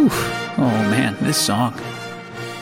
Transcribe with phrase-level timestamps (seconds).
[0.00, 0.08] Whew.
[0.56, 1.78] Oh man, this song.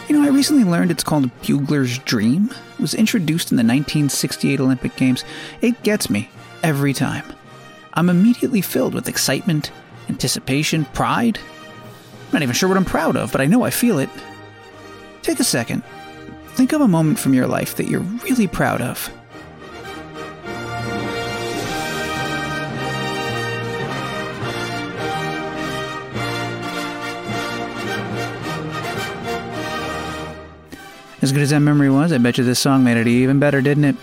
[0.08, 2.50] You know, I recently learned it's called Bugler's Dream.
[2.50, 5.24] It was introduced in the 1968 Olympic Games.
[5.60, 6.30] It gets me
[6.64, 7.24] every time.
[7.94, 9.70] I'm immediately filled with excitement,
[10.08, 11.38] anticipation, pride.
[11.38, 14.10] I'm not even sure what I'm proud of, but I know I feel it.
[15.22, 15.84] Take a second.
[16.54, 19.12] Think of a moment from your life that you're really proud of.
[31.28, 33.60] As good as that memory was, I bet you this song made it even better,
[33.60, 33.96] didn't it?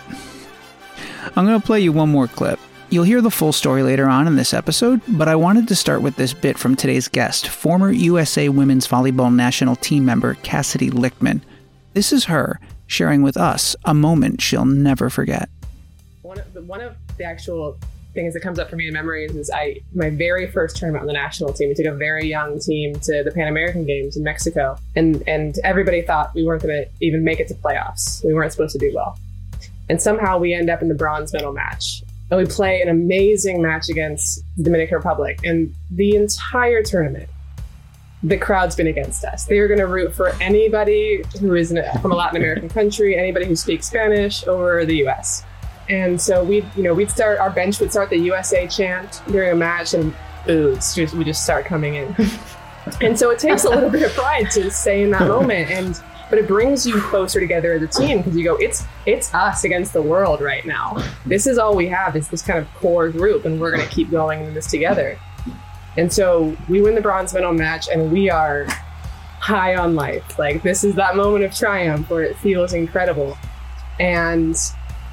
[1.35, 2.59] I'm going to play you one more clip.
[2.91, 6.03] You'll hear the full story later on in this episode, but I wanted to start
[6.03, 11.41] with this bit from today's guest, former USA Women's Volleyball National Team member Cassidy Lichtman.
[11.95, 15.49] This is her sharing with us a moment she'll never forget.
[16.21, 17.79] One of the, one of the actual
[18.15, 21.07] things that comes up for me in memories is I my very first tournament on
[21.07, 21.69] the national team.
[21.69, 25.59] We took a very young team to the Pan American Games in Mexico, and and
[25.63, 28.25] everybody thought we weren't going to even make it to playoffs.
[28.25, 29.19] We weren't supposed to do well,
[29.89, 32.01] and somehow we end up in the bronze medal match.
[32.31, 37.29] And we play an amazing match against the Dominican Republic, and the entire tournament,
[38.23, 39.45] the crowd's been against us.
[39.45, 41.71] They are going to root for anybody who is
[42.01, 45.45] from a Latin American country, anybody who speaks Spanish over the U.S.
[45.89, 49.51] And so we, you know, we'd start our bench would start the USA chant during
[49.51, 50.13] a match, and
[50.45, 52.15] just we just start coming in.
[53.01, 56.01] and so it takes a little bit of pride to stay in that moment, and
[56.29, 59.63] but it brings you closer together as a team because you go, it's it's us
[59.63, 60.97] against the world right now.
[61.25, 63.93] This is all we have is this kind of core group, and we're going to
[63.93, 65.19] keep going in this together.
[65.97, 68.65] And so we win the bronze medal match, and we are
[69.39, 70.39] high on life.
[70.39, 73.37] Like this is that moment of triumph where it feels incredible.
[73.99, 74.57] And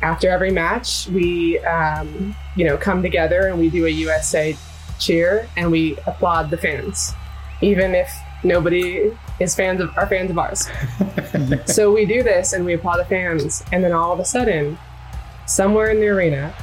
[0.02, 4.56] after every match, we um, you know come together and we do a USA
[4.98, 7.14] cheer and we applaud the fans,
[7.60, 8.10] even if
[8.44, 10.68] nobody is fans of are fans of ours.
[11.66, 14.78] so we do this and we applaud the fans, and then all of a sudden,
[15.46, 16.54] somewhere in the arena,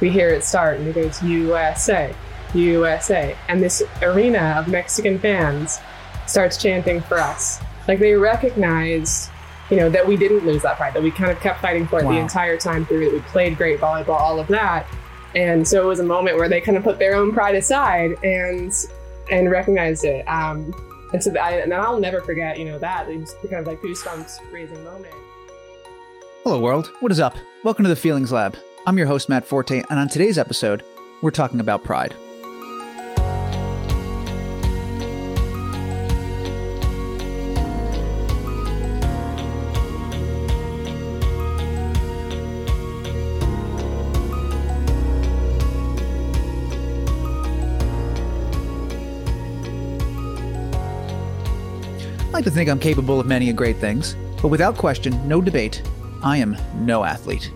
[0.00, 2.14] we hear it start and it goes USA,
[2.54, 5.78] USA, and this arena of Mexican fans
[6.26, 7.60] starts chanting for us.
[7.88, 9.30] Like they recognize
[9.70, 12.00] you know, that we didn't lose that pride, that we kind of kept fighting for
[12.00, 12.12] it wow.
[12.12, 14.86] the entire time through, that we played great volleyball, all of that.
[15.34, 18.16] And so it was a moment where they kind of put their own pride aside
[18.24, 18.72] and
[19.30, 20.22] and recognized it.
[20.28, 20.72] Um,
[21.12, 23.80] and so I, and I'll never forget, you know, that it was kind of like
[23.80, 25.14] goosebumps raising moment.
[26.44, 26.92] Hello, world.
[27.00, 27.36] What is up?
[27.64, 28.56] Welcome to the Feelings Lab.
[28.86, 30.84] I'm your host, Matt Forte, and on today's episode,
[31.22, 32.14] we're talking about pride.
[52.36, 55.80] Like to think I'm capable of many great things, but without question, no debate,
[56.22, 56.54] I am
[56.84, 57.50] no athlete.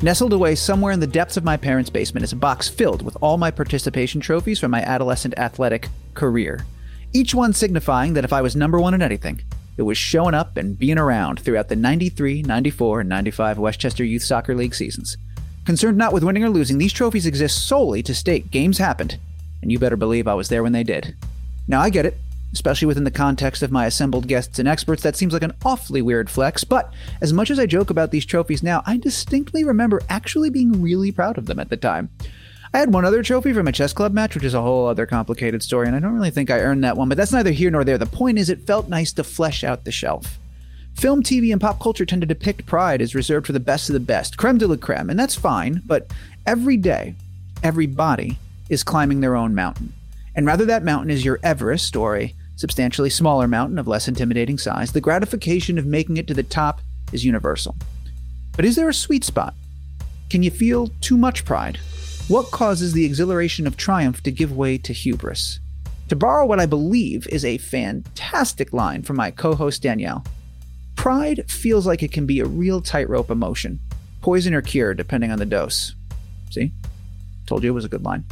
[0.00, 3.14] Nestled away somewhere in the depths of my parents' basement is a box filled with
[3.20, 6.64] all my participation trophies from my adolescent athletic career.
[7.12, 9.42] Each one signifying that if I was number one in anything,
[9.76, 14.22] it was showing up and being around throughout the 93, 94, and 95 Westchester Youth
[14.22, 15.18] Soccer League seasons.
[15.66, 19.18] Concerned not with winning or losing, these trophies exist solely to state games happened,
[19.60, 21.16] and you better believe I was there when they did.
[21.68, 22.16] Now I get it.
[22.52, 26.02] Especially within the context of my assembled guests and experts, that seems like an awfully
[26.02, 30.02] weird flex, but as much as I joke about these trophies now, I distinctly remember
[30.08, 32.10] actually being really proud of them at the time.
[32.74, 35.06] I had one other trophy from a chess club match, which is a whole other
[35.06, 37.70] complicated story, and I don't really think I earned that one, but that's neither here
[37.70, 37.98] nor there.
[37.98, 40.38] The point is, it felt nice to flesh out the shelf.
[40.94, 43.94] Film, TV, and pop culture tend to depict pride as reserved for the best of
[43.94, 46.10] the best, creme de la creme, and that's fine, but
[46.46, 47.14] every day,
[47.62, 48.38] everybody
[48.68, 49.92] is climbing their own mountain.
[50.34, 54.56] And rather that mountain is your Everest or a substantially smaller mountain of less intimidating
[54.56, 56.80] size, the gratification of making it to the top
[57.12, 57.74] is universal.
[58.54, 59.54] But is there a sweet spot?
[60.30, 61.80] Can you feel too much pride?
[62.28, 65.58] What causes the exhilaration of triumph to give way to hubris?
[66.08, 70.24] To borrow what I believe is a fantastic line from my co host Danielle,
[70.94, 73.80] pride feels like it can be a real tightrope emotion,
[74.20, 75.96] poison or cure depending on the dose.
[76.50, 76.70] See?
[77.46, 78.24] Told you it was a good line.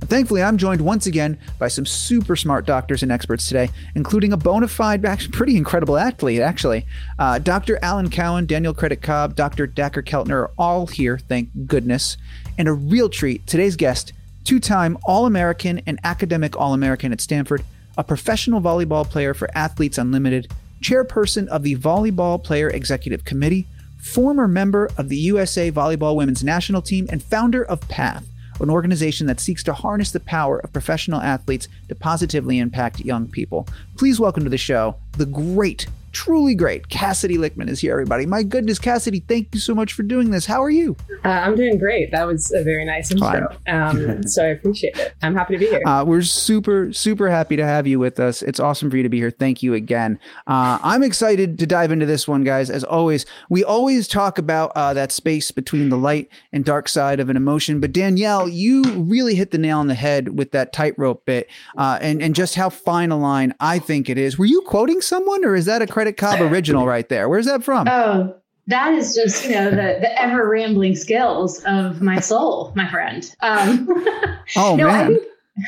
[0.00, 4.36] Thankfully, I'm joined once again by some super smart doctors and experts today, including a
[4.36, 5.02] bona fide,
[5.32, 6.86] pretty incredible athlete, actually.
[7.18, 7.78] Uh, Dr.
[7.82, 9.66] Alan Cowen, Daniel Credit Cobb, Dr.
[9.66, 12.16] Dacher Keltner are all here, thank goodness.
[12.56, 14.12] And a real treat, today's guest,
[14.44, 17.62] two time All American and academic All American at Stanford,
[17.98, 20.50] a professional volleyball player for Athletes Unlimited,
[20.82, 23.66] chairperson of the Volleyball Player Executive Committee,
[23.98, 28.24] former member of the USA Volleyball Women's National Team, and founder of PATH
[28.60, 33.26] an organization that seeks to harness the power of professional athletes to positively impact young
[33.28, 33.66] people.
[33.96, 36.88] Please welcome to the show the great truly great.
[36.88, 38.26] Cassidy Lichtman is here, everybody.
[38.26, 40.46] My goodness, Cassidy, thank you so much for doing this.
[40.46, 40.96] How are you?
[41.24, 42.10] Uh, I'm doing great.
[42.10, 43.56] That was a very nice intro.
[43.66, 45.14] Um, so I appreciate it.
[45.22, 45.80] I'm happy to be here.
[45.86, 48.42] Uh, we're super, super happy to have you with us.
[48.42, 49.30] It's awesome for you to be here.
[49.30, 50.18] Thank you again.
[50.46, 52.70] Uh, I'm excited to dive into this one, guys.
[52.70, 57.20] As always, we always talk about uh, that space between the light and dark side
[57.20, 57.80] of an emotion.
[57.80, 61.98] But Danielle, you really hit the nail on the head with that tightrope bit uh,
[62.00, 64.38] and, and just how fine a line I think it is.
[64.38, 67.28] Were you quoting someone or is that a Krettek-Cobb original right there.
[67.28, 67.88] Where's that from?
[67.88, 68.34] Oh,
[68.66, 73.34] that is just you know the the ever rambling skills of my soul, my friend.
[73.40, 73.88] Um,
[74.56, 75.18] oh no, man.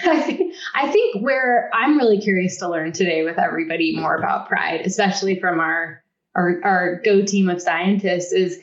[0.05, 4.49] I think, I think where I'm really curious to learn today with everybody more about
[4.49, 6.02] pride, especially from our
[6.35, 8.61] our, our go team of scientists, is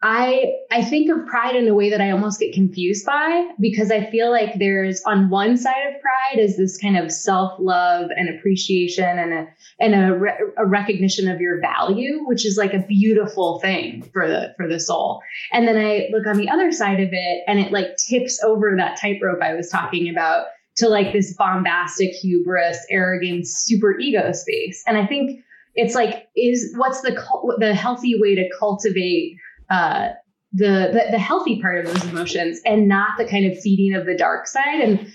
[0.00, 3.90] I I think of pride in a way that I almost get confused by because
[3.90, 8.28] I feel like there's on one side of pride is this kind of self-love and
[8.28, 9.48] appreciation and a
[9.80, 14.28] and a, re- a recognition of your value, which is like a beautiful thing for
[14.28, 15.20] the for the soul.
[15.52, 18.74] And then I look on the other side of it and it like tips over
[18.76, 20.46] that tightrope I was talking about
[20.76, 24.84] to like this bombastic hubris, arrogance, super ego space.
[24.86, 25.40] And I think
[25.74, 27.20] it's like is what's the
[27.58, 29.36] the healthy way to cultivate
[29.70, 30.08] uh,
[30.52, 34.06] the, the, the healthy part of those emotions and not the kind of feeding of
[34.06, 34.80] the dark side.
[34.80, 35.12] And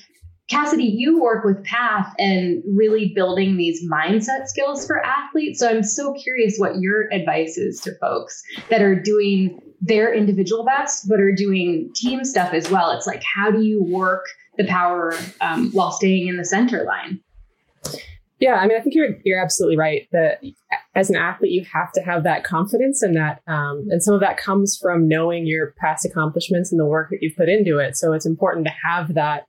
[0.50, 5.60] Cassidy, you work with Path and really building these mindset skills for athletes.
[5.60, 10.64] So I'm so curious what your advice is to folks that are doing their individual
[10.64, 12.92] best, but are doing team stuff as well.
[12.92, 14.26] It's like, how do you work
[14.58, 17.22] the power um, while staying in the center line?
[18.44, 20.06] Yeah, I mean, I think you're you're absolutely right.
[20.12, 20.42] That
[20.96, 24.20] as an athlete, you have to have that confidence, and that um, and some of
[24.20, 27.96] that comes from knowing your past accomplishments and the work that you've put into it.
[27.96, 29.46] So it's important to have that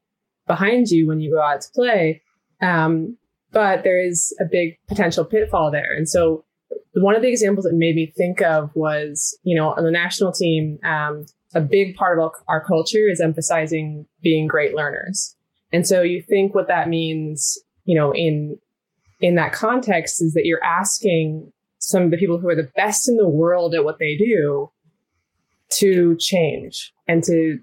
[0.46, 2.23] behind you when you go out to play.
[2.62, 3.17] Um,
[3.50, 6.44] but there is a big potential pitfall there, and so
[6.93, 10.31] one of the examples that made me think of was, you know, on the national
[10.31, 15.35] team, um, a big part of our culture is emphasizing being great learners.
[15.73, 18.56] And so you think what that means, you know, in
[19.25, 23.09] in that context is that you're asking some of the people who are the best
[23.09, 24.71] in the world at what they do
[25.71, 26.93] to change.
[27.09, 27.59] And to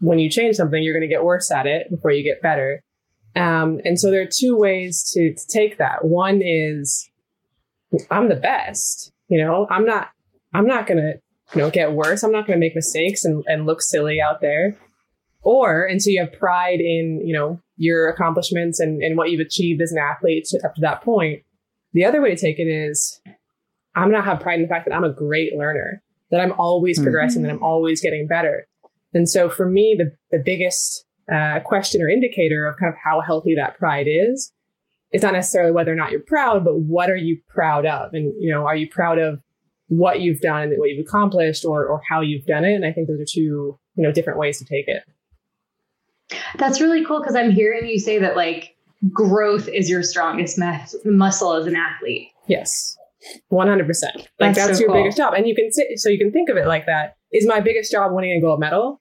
[0.00, 2.82] when you change something you're going to get worse at it before you get better.
[3.36, 6.04] Um, and so there are two ways to, to take that.
[6.04, 7.08] One is
[8.10, 9.68] i'm the best you know?
[9.70, 10.08] I'm not
[10.52, 11.20] i'm not going to
[11.54, 12.24] you know get worse.
[12.24, 14.76] I'm not going to make mistakes and, and look silly out there.
[15.42, 19.40] Or and so you have pride in you know your accomplishments and, and what you've
[19.40, 21.42] achieved as an athlete up to that point.
[21.94, 23.20] The other way to take it is
[23.96, 26.52] i'm going to have pride in the fact that i'm a great learner that i'm
[26.52, 27.04] always mm-hmm.
[27.04, 28.66] progressing that i'm always getting better.
[29.12, 33.22] And so for me the, the biggest uh, question or indicator of kind of how
[33.22, 34.52] healthy that pride is
[35.12, 38.12] is not necessarily whether or not you're proud but what are you proud of?
[38.12, 39.40] And you know are you proud of
[39.88, 42.74] what you've done and what you've accomplished or, or how you've done it?
[42.74, 45.02] And i think those are two you know different ways to take it
[46.56, 48.76] that's really cool because I'm hearing you say that like
[49.12, 50.60] growth is your strongest
[51.04, 52.28] muscle as an athlete.
[52.46, 52.96] Yes.
[53.52, 53.86] 100%.
[54.14, 55.02] Like that's, that's so your cool.
[55.02, 55.34] biggest job.
[55.34, 57.16] And you can say, so you can think of it like that.
[57.32, 59.00] Is my biggest job winning a gold medal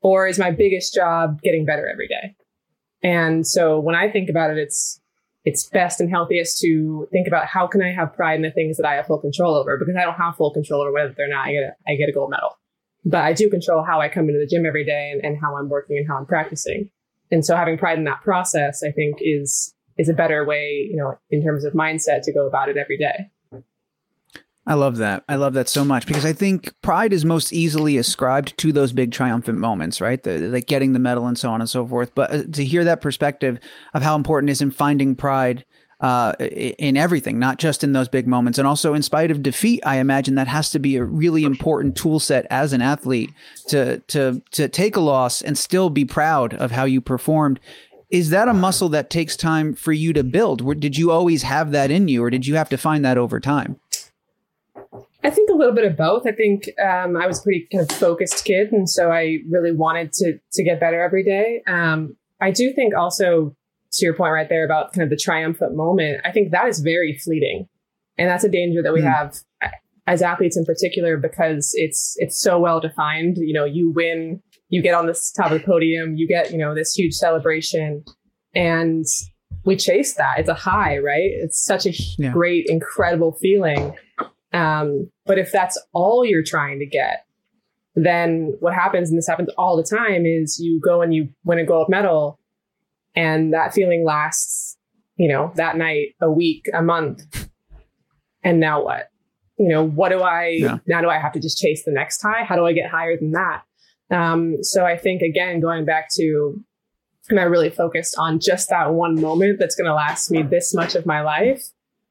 [0.00, 2.36] or is my biggest job getting better every day?
[3.02, 5.00] And so when I think about it, it's,
[5.44, 8.78] it's best and healthiest to think about how can I have pride in the things
[8.78, 11.28] that I have full control over because I don't have full control over whether or
[11.28, 12.56] not I get a, I get a gold medal
[13.04, 15.56] but I do control how I come into the gym every day and, and how
[15.56, 16.90] I'm working and how I'm practicing.
[17.30, 20.96] And so having pride in that process, I think is, is a better way, you
[20.96, 23.30] know, in terms of mindset to go about it every day.
[24.66, 25.24] I love that.
[25.28, 28.92] I love that so much because I think pride is most easily ascribed to those
[28.92, 30.22] big triumphant moments, right?
[30.22, 32.14] The, like getting the medal and so on and so forth.
[32.14, 33.58] But uh, to hear that perspective
[33.92, 35.66] of how important it is in finding pride
[36.04, 38.58] uh, in everything, not just in those big moments.
[38.58, 41.96] And also, in spite of defeat, I imagine that has to be a really important
[41.96, 43.30] tool set as an athlete
[43.68, 47.58] to to to take a loss and still be proud of how you performed.
[48.10, 50.78] Is that a muscle that takes time for you to build?
[50.78, 53.40] Did you always have that in you, or did you have to find that over
[53.40, 53.80] time?
[55.24, 56.26] I think a little bit of both.
[56.26, 59.72] I think um, I was a pretty kind of focused kid, and so I really
[59.72, 61.62] wanted to to get better every day.
[61.66, 63.56] Um, I do think also
[63.96, 66.80] to your point right there about kind of the triumphant moment, I think that is
[66.80, 67.66] very fleeting.
[68.16, 69.12] And that's a danger that we mm.
[69.12, 69.36] have
[70.06, 73.36] as athletes in particular because it's it's so well defined.
[73.38, 76.58] You know, you win, you get on this top of the podium, you get, you
[76.58, 78.04] know, this huge celebration.
[78.54, 79.04] And
[79.64, 80.38] we chase that.
[80.38, 81.30] It's a high, right?
[81.42, 82.32] It's such a yeah.
[82.32, 83.96] great, incredible feeling.
[84.52, 87.24] Um, but if that's all you're trying to get,
[87.96, 91.58] then what happens, and this happens all the time, is you go and you win
[91.58, 92.38] a gold medal,
[93.14, 94.76] and that feeling lasts,
[95.16, 97.48] you know, that night, a week, a month.
[98.42, 99.08] And now what?
[99.58, 100.78] You know, what do I, yeah.
[100.86, 102.44] now do I have to just chase the next high?
[102.44, 103.62] How do I get higher than that?
[104.10, 106.60] Um, so I think, again, going back to,
[107.30, 110.74] am I really focused on just that one moment that's going to last me this
[110.74, 111.64] much of my life?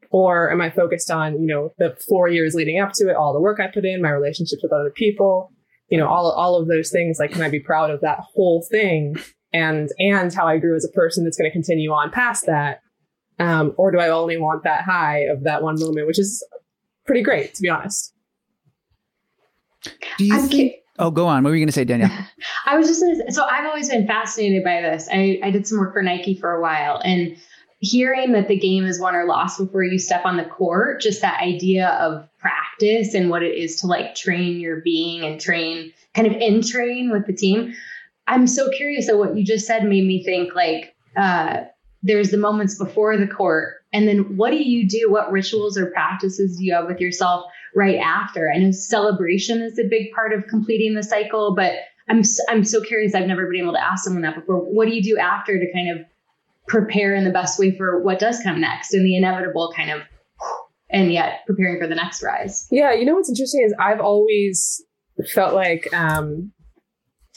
[0.10, 3.34] Or am I focused on, you know, the four years leading up to it, all
[3.34, 5.52] the work I put in, my relationships with other people,
[5.90, 7.18] you know, all, all of those things?
[7.20, 9.16] Like, can I be proud of that whole thing
[9.54, 12.82] and, and how I grew as a person that's going to continue on past that?
[13.40, 16.46] Um, or do I only want that high of that one moment, which is
[17.06, 18.14] pretty great, to be honest?
[20.18, 20.74] Do you I'm think?
[20.74, 21.44] Cu- oh, go on.
[21.44, 22.12] What were you going to say, Danielle?
[22.66, 25.10] I was just going to so I've always been fascinated by this.
[25.12, 27.38] I, I did some work for Nike for a while and
[27.80, 31.22] hearing that the game is won or lost before you step on the court, just
[31.22, 35.92] that idea of practice and what it is to like train your being and train
[36.16, 37.74] kind of in train with the team.
[38.28, 41.62] I'm so curious that what you just said made me think like uh,
[42.02, 45.12] there's the moments before the court, and then what do you do?
[45.12, 48.52] What rituals or practices do you have with yourself right after?
[48.54, 51.74] I know celebration is a big part of completing the cycle, but
[52.10, 53.14] I'm I'm so curious.
[53.14, 54.58] I've never been able to ask someone that before.
[54.58, 56.06] What do you do after to kind of
[56.68, 60.02] prepare in the best way for what does come next and the inevitable kind of
[60.90, 64.82] and yet preparing for the next rise yeah you know what's interesting is i've always
[65.34, 66.52] felt like um,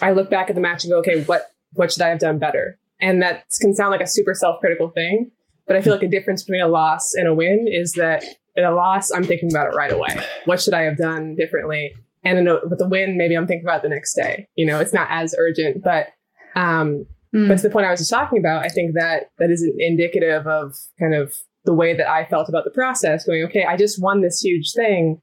[0.01, 2.39] i look back at the match and go okay what what should i have done
[2.39, 5.31] better and that can sound like a super self-critical thing
[5.67, 8.25] but i feel like a difference between a loss and a win is that
[8.57, 11.95] in a loss i'm thinking about it right away what should i have done differently
[12.25, 14.81] and in a, with the win maybe i'm thinking about the next day you know
[14.81, 16.09] it's not as urgent but
[16.55, 17.05] um,
[17.37, 17.49] Mm.
[17.49, 20.47] But to the point I was just talking about, I think that that is indicative
[20.47, 24.01] of kind of the way that I felt about the process going, okay, I just
[24.01, 25.21] won this huge thing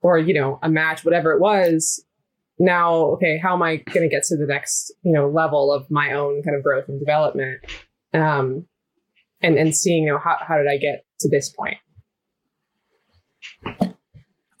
[0.00, 2.02] or, you know, a match, whatever it was.
[2.60, 5.90] Now, okay, how am I going to get to the next, you know, level of
[5.90, 7.60] my own kind of growth and development?
[8.12, 8.66] Um,
[9.40, 11.78] and, and seeing, you know, how, how did I get to this point?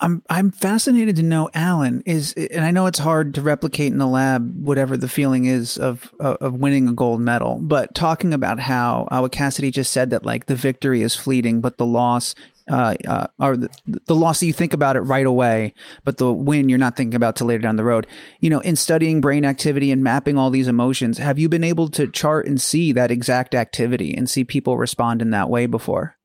[0.00, 3.98] I'm I'm fascinated to know, Alan is, and I know it's hard to replicate in
[3.98, 7.58] the lab whatever the feeling is of of winning a gold medal.
[7.60, 11.76] But talking about how uh, Cassidy just said that like the victory is fleeting, but
[11.76, 12.34] the loss,
[12.70, 13.68] uh, uh, or the,
[14.06, 15.74] the loss you think about it right away,
[16.04, 18.06] but the win you're not thinking about till later down the road.
[18.38, 21.88] You know, in studying brain activity and mapping all these emotions, have you been able
[21.90, 26.16] to chart and see that exact activity and see people respond in that way before?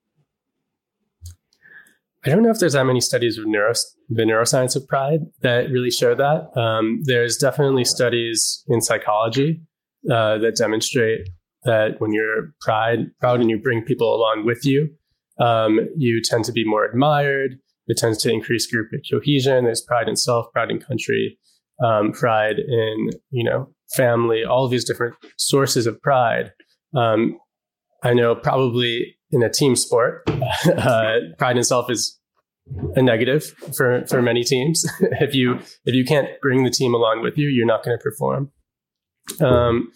[2.26, 5.92] I don't know if there's that many studies of the neuroscience of pride that really
[5.92, 6.58] show that.
[6.60, 9.62] Um, there's definitely studies in psychology
[10.10, 11.30] uh, that demonstrate
[11.66, 14.90] that when you're pride, proud and you bring people along with you,
[15.40, 17.58] um, you tend to be more admired.
[17.88, 19.66] It tends to increase group cohesion.
[19.66, 21.38] There's pride in self, pride in country,
[21.84, 24.44] um, pride in you know family.
[24.44, 26.52] All these different sources of pride.
[26.96, 27.38] Um,
[28.04, 30.24] I know probably in a team sport,
[30.78, 32.20] uh, pride in self is
[32.96, 33.44] a negative
[33.76, 34.86] for for many teams.
[35.20, 38.02] if you if you can't bring the team along with you, you're not going to
[38.02, 38.52] perform.
[39.42, 39.92] Um,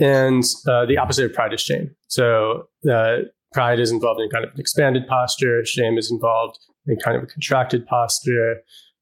[0.00, 1.94] and uh, the opposite of pride is shame.
[2.08, 3.18] So uh,
[3.52, 5.64] pride is involved in kind of an expanded posture.
[5.64, 8.56] Shame is involved in kind of a contracted posture.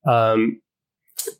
[0.08, 0.60] Um,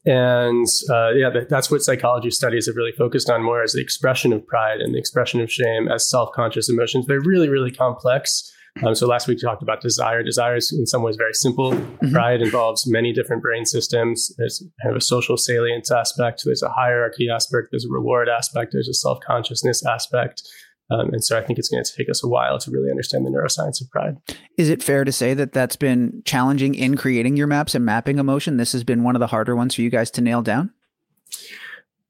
[0.05, 4.33] and uh, yeah, that's what psychology studies have really focused on more as the expression
[4.33, 7.07] of pride and the expression of shame as self-conscious emotions.
[7.07, 8.53] They're really, really complex.
[8.85, 10.23] Um, so last week we talked about desire.
[10.23, 11.73] Desire is in some ways very simple.
[11.73, 12.13] Mm-hmm.
[12.13, 14.35] Pride involves many different brain systems.
[14.37, 16.43] There's kind of a social salience aspect.
[16.45, 17.69] There's a hierarchy aspect.
[17.71, 18.73] There's a reward aspect.
[18.73, 20.43] There's a self consciousness aspect.
[20.90, 23.26] Um, and so I think it's going to take us a while to really understand
[23.26, 24.16] the neuroscience of pride.
[24.57, 28.19] Is it fair to say that that's been challenging in creating your maps and mapping
[28.19, 28.57] emotion?
[28.57, 30.73] This has been one of the harder ones for you guys to nail down?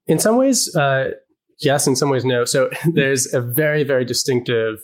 [0.06, 1.12] In some ways, uh,
[1.58, 1.86] yes.
[1.86, 2.44] In some ways, no.
[2.44, 4.80] So there's a very, very distinctive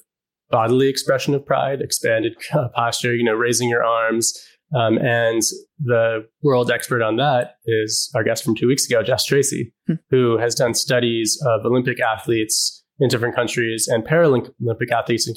[0.51, 2.37] bodily expression of pride, expanded
[2.75, 4.39] posture, you know, raising your arms.
[4.75, 5.43] Um, and
[5.79, 9.95] the world expert on that is our guest from two weeks ago, Jess Tracy, hmm.
[10.11, 15.35] who has done studies of Olympic athletes in different countries and Paralympic athletes in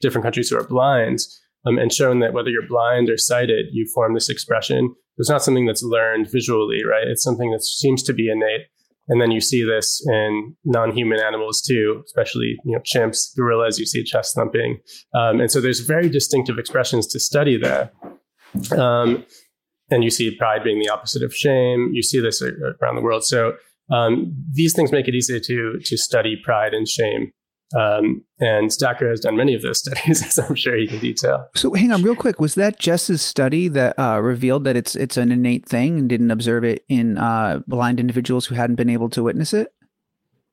[0.00, 1.18] different countries who are blind,
[1.66, 4.94] um, and shown that whether you're blind or sighted, you form this expression.
[5.18, 7.06] It's not something that's learned visually, right?
[7.06, 8.62] It's something that seems to be innate.
[9.08, 13.78] And then you see this in non-human animals too, especially you know chimps, gorillas.
[13.78, 14.78] You see chest thumping,
[15.14, 17.90] um, and so there's very distinctive expressions to study there.
[18.76, 19.26] Um,
[19.90, 21.90] and you see pride being the opposite of shame.
[21.92, 23.24] You see this around the world.
[23.24, 23.54] So
[23.90, 27.32] um, these things make it easy to to study pride and shame
[27.78, 31.48] Um, and Dacher has done many of those studies, as I'm sure he can detail.
[31.54, 32.40] So hang on real quick.
[32.40, 36.30] Was that Jess's study that uh, revealed that it's it's an innate thing and didn't
[36.30, 39.72] observe it in uh, blind individuals who hadn't been able to witness it?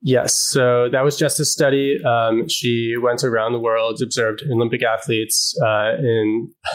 [0.02, 0.34] Yes.
[0.34, 2.02] So that was just a study.
[2.02, 6.50] Um, she went around the world, observed Olympic athletes uh, in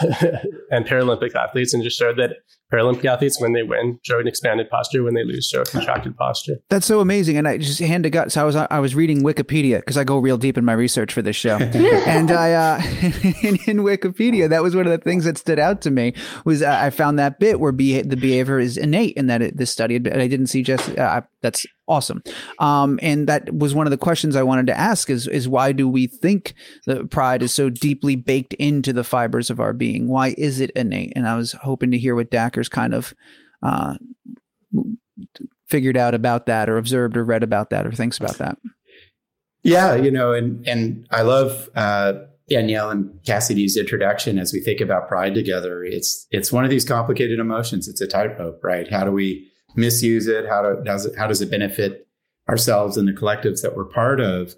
[0.70, 2.36] and Paralympic athletes, and just showed that
[2.72, 5.02] Paralympic athletes, when they win, show an expanded posture.
[5.02, 6.56] When they lose, show a contracted posture.
[6.68, 7.36] That's so amazing.
[7.36, 8.32] And I just hand to gut.
[8.32, 11.12] So I was I was reading Wikipedia because I go real deep in my research
[11.12, 11.56] for this show.
[11.56, 12.82] and I uh,
[13.42, 16.62] in, in, Wikipedia, that was one of the things that stood out to me was
[16.62, 19.70] uh, I found that bit where be- the behavior is innate and that it, this
[19.70, 19.96] study.
[19.96, 22.22] And I didn't see just uh, that's awesome.
[22.58, 25.72] Um, and that was one of the questions I wanted to ask is, is why
[25.72, 26.54] do we think
[26.86, 30.08] that pride is so deeply baked into the fibers of our being?
[30.08, 31.12] Why is it innate?
[31.14, 32.30] And I was hoping to hear what
[32.64, 33.14] Kind of,
[33.62, 33.94] uh,
[35.66, 38.58] figured out about that or observed or read about that or thinks about that.
[39.62, 42.14] Yeah, you know, and, and I love, uh,
[42.48, 45.82] Danielle and Cassidy's introduction as we think about pride together.
[45.84, 47.88] It's, it's one of these complicated emotions.
[47.88, 48.90] It's a tightrope, right?
[48.90, 50.46] How do we, misuse it?
[50.48, 52.08] How do, does it, how does it benefit
[52.48, 54.54] ourselves and the collectives that we're part of?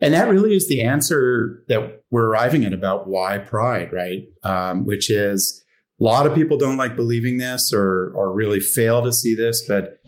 [0.00, 4.28] And that really is the answer that we're arriving at about why pride, right?
[4.44, 5.59] Um, which is
[6.00, 9.64] a lot of people don't like believing this or, or really fail to see this,
[9.68, 10.00] but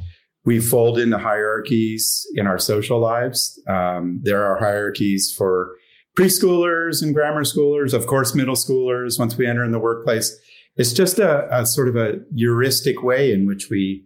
[0.44, 3.60] we fold into hierarchies in our social lives.
[3.68, 5.76] Um, there are hierarchies for
[6.18, 9.18] preschoolers and grammar schoolers, of course, middle schoolers.
[9.18, 10.36] Once we enter in the workplace,
[10.76, 14.04] it's just a, a sort of a heuristic way in which we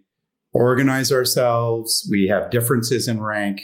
[0.52, 2.06] organize ourselves.
[2.10, 3.60] We have differences in rank,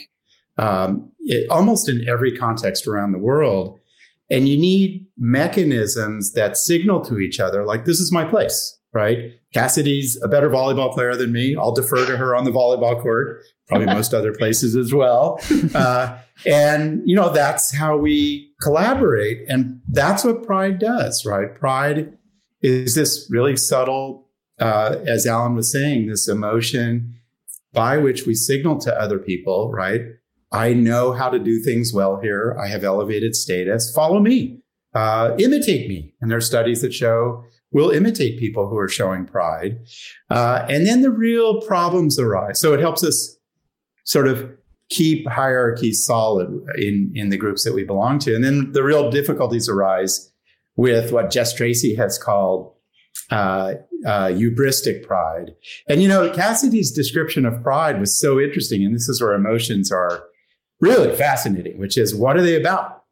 [0.57, 3.79] um, it, almost in every context around the world.
[4.29, 9.33] And you need mechanisms that signal to each other, like, this is my place, right?
[9.53, 11.55] Cassidy's a better volleyball player than me.
[11.55, 15.39] I'll defer to her on the volleyball court, probably most other places as well.
[15.75, 19.47] Uh, and, you know, that's how we collaborate.
[19.47, 21.53] And that's what pride does, right?
[21.53, 22.17] Pride
[22.61, 24.23] is this really subtle
[24.59, 27.15] uh, as Alan was saying, this emotion
[27.73, 30.01] by which we signal to other people, right?
[30.53, 32.55] I know how to do things well here.
[32.63, 33.91] I have elevated status.
[33.93, 34.59] Follow me.
[34.93, 36.13] Uh, imitate me.
[36.21, 39.79] And there are studies that show we'll imitate people who are showing pride.
[40.29, 42.59] Uh, and then the real problems arise.
[42.59, 43.37] So it helps us
[44.05, 44.49] sort of
[44.89, 48.35] keep hierarchies solid in, in the groups that we belong to.
[48.35, 50.31] And then the real difficulties arise
[50.75, 52.73] with what Jess Tracy has called
[53.31, 53.73] uh,
[54.05, 55.55] uh, hubristic pride.
[55.87, 59.91] And you know, Cassidy's description of pride was so interesting, and this is where emotions
[59.91, 60.25] are
[60.83, 61.77] really fascinating.
[61.79, 63.03] Which is, what are they about,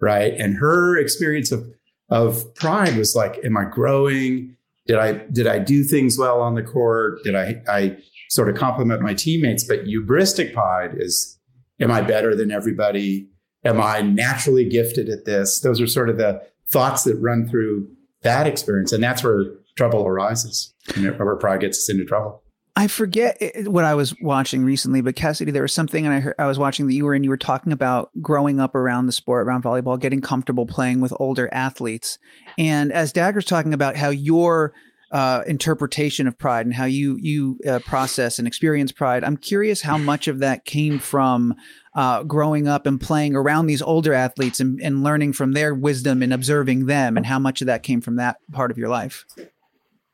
[0.00, 0.34] right?
[0.34, 1.66] And her experience of
[2.08, 4.56] of pride was like, am I growing?
[4.86, 7.22] Did I did I do things well on the court?
[7.22, 7.96] Did I I
[8.28, 9.64] sort of compliment my teammates?
[9.64, 11.38] But hubristic pride is,
[11.80, 13.28] am I better than everybody?
[13.64, 15.60] Am I naturally gifted at this?
[15.60, 17.88] Those are sort of the thoughts that run through
[18.22, 19.44] that experience, and that's where
[19.76, 22.42] trouble arises and where pride gets us into trouble.
[22.80, 26.34] I forget what I was watching recently, but Cassidy, there was something, and I heard,
[26.38, 27.22] I was watching that you were in.
[27.22, 31.12] You were talking about growing up around the sport, around volleyball, getting comfortable playing with
[31.20, 32.18] older athletes,
[32.56, 34.72] and as Dacher's talking about how your
[35.12, 39.24] uh, interpretation of pride and how you you uh, process and experience pride.
[39.24, 41.56] I'm curious how much of that came from
[41.94, 46.22] uh, growing up and playing around these older athletes and, and learning from their wisdom
[46.22, 49.26] and observing them, and how much of that came from that part of your life.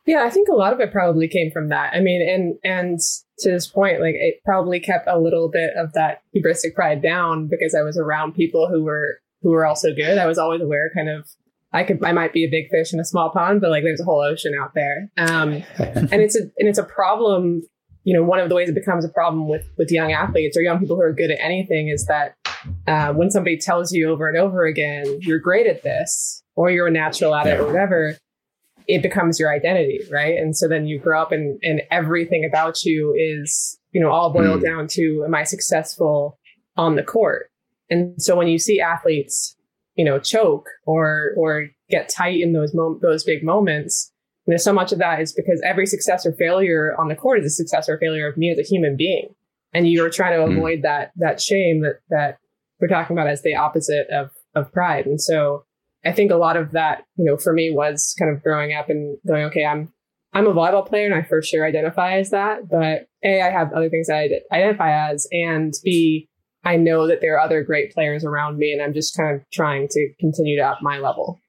[0.06, 1.92] Yeah, I think a lot of it probably came from that.
[1.92, 3.00] I mean, and and
[3.40, 7.48] to this point, like it probably kept a little bit of that hubristic pride down
[7.48, 10.16] because I was around people who were who were also good.
[10.16, 11.28] I was always aware, kind of,
[11.72, 14.00] I could I might be a big fish in a small pond, but like there's
[14.00, 15.10] a whole ocean out there.
[15.16, 17.62] Um, and it's a and it's a problem.
[18.04, 20.62] You know, one of the ways it becomes a problem with with young athletes or
[20.62, 22.36] young people who are good at anything is that
[22.86, 26.86] uh, when somebody tells you over and over again, you're great at this, or you're
[26.86, 28.16] a natural at it, or whatever
[28.86, 30.36] it becomes your identity, right?
[30.36, 34.32] And so then you grow up and, and everything about you is, you know, all
[34.32, 34.64] boiled mm.
[34.64, 36.38] down to, am I successful
[36.76, 37.50] on the court?
[37.90, 39.56] And so when you see athletes,
[39.94, 44.12] you know, choke or, or get tight in those mom- those big moments,
[44.46, 47.40] you know, so much of that is because every success or failure on the court
[47.40, 49.28] is a success or failure of me as a human being.
[49.72, 50.56] And you're trying to mm.
[50.56, 52.38] avoid that, that shame that, that
[52.80, 55.06] we're talking about as the opposite of, of pride.
[55.06, 55.64] And so,
[56.04, 58.88] I think a lot of that, you know, for me was kind of growing up
[58.88, 59.92] and going, okay, I'm
[60.32, 63.72] I'm a volleyball player and I for sure identify as that, but A, I have
[63.72, 64.16] other things that
[64.52, 66.28] I identify as, and B,
[66.64, 69.42] I know that there are other great players around me and I'm just kind of
[69.50, 71.40] trying to continue to up my level.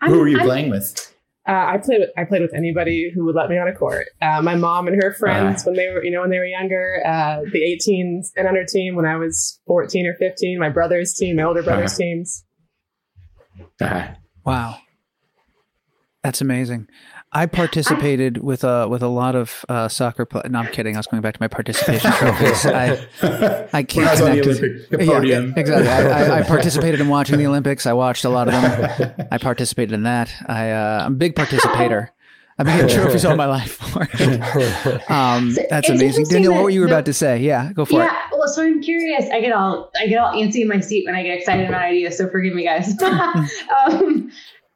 [0.00, 1.12] I'm, Who are you I'm, playing with?
[1.48, 4.06] Uh, I played with I played with anybody who would let me on a court.
[4.20, 5.70] Uh, my mom and her friends Uh.
[5.70, 7.02] when they were you know when they were younger.
[7.04, 10.58] Uh, the 18s and under team when I was 14 or 15.
[10.60, 11.98] My brother's team, my older brother's Uh-huh.
[11.98, 12.44] teams.
[13.80, 14.08] Uh,
[14.44, 14.78] Wow.
[16.24, 16.88] That's amazing.
[17.32, 20.24] I participated with a with a lot of uh, soccer.
[20.24, 20.94] Pl- no, I'm kidding.
[20.94, 22.64] I was going back to my participation trophies.
[22.66, 23.06] I,
[23.72, 24.60] I can't When I was on the connect.
[24.62, 25.54] Olympic Yeah, podium.
[25.56, 25.88] exactly.
[25.88, 27.86] I, I, I participated in watching the Olympics.
[27.86, 29.26] I watched a lot of them.
[29.32, 30.32] I participated in that.
[30.46, 32.12] I, uh, I'm a big participator.
[32.58, 35.02] I've been getting trophies all my life for it.
[35.10, 36.06] Um, that's it's amazing.
[36.06, 37.38] interesting Danielle, what were you the- about to say?
[37.38, 38.06] Yeah, go for yeah, it.
[38.06, 38.38] Yeah.
[38.38, 39.28] Well, so I'm curious.
[39.30, 41.82] I get all I get all antsy in my seat when I get excited about
[41.82, 42.18] ideas.
[42.18, 43.00] So forgive me, guys.
[43.02, 44.30] um,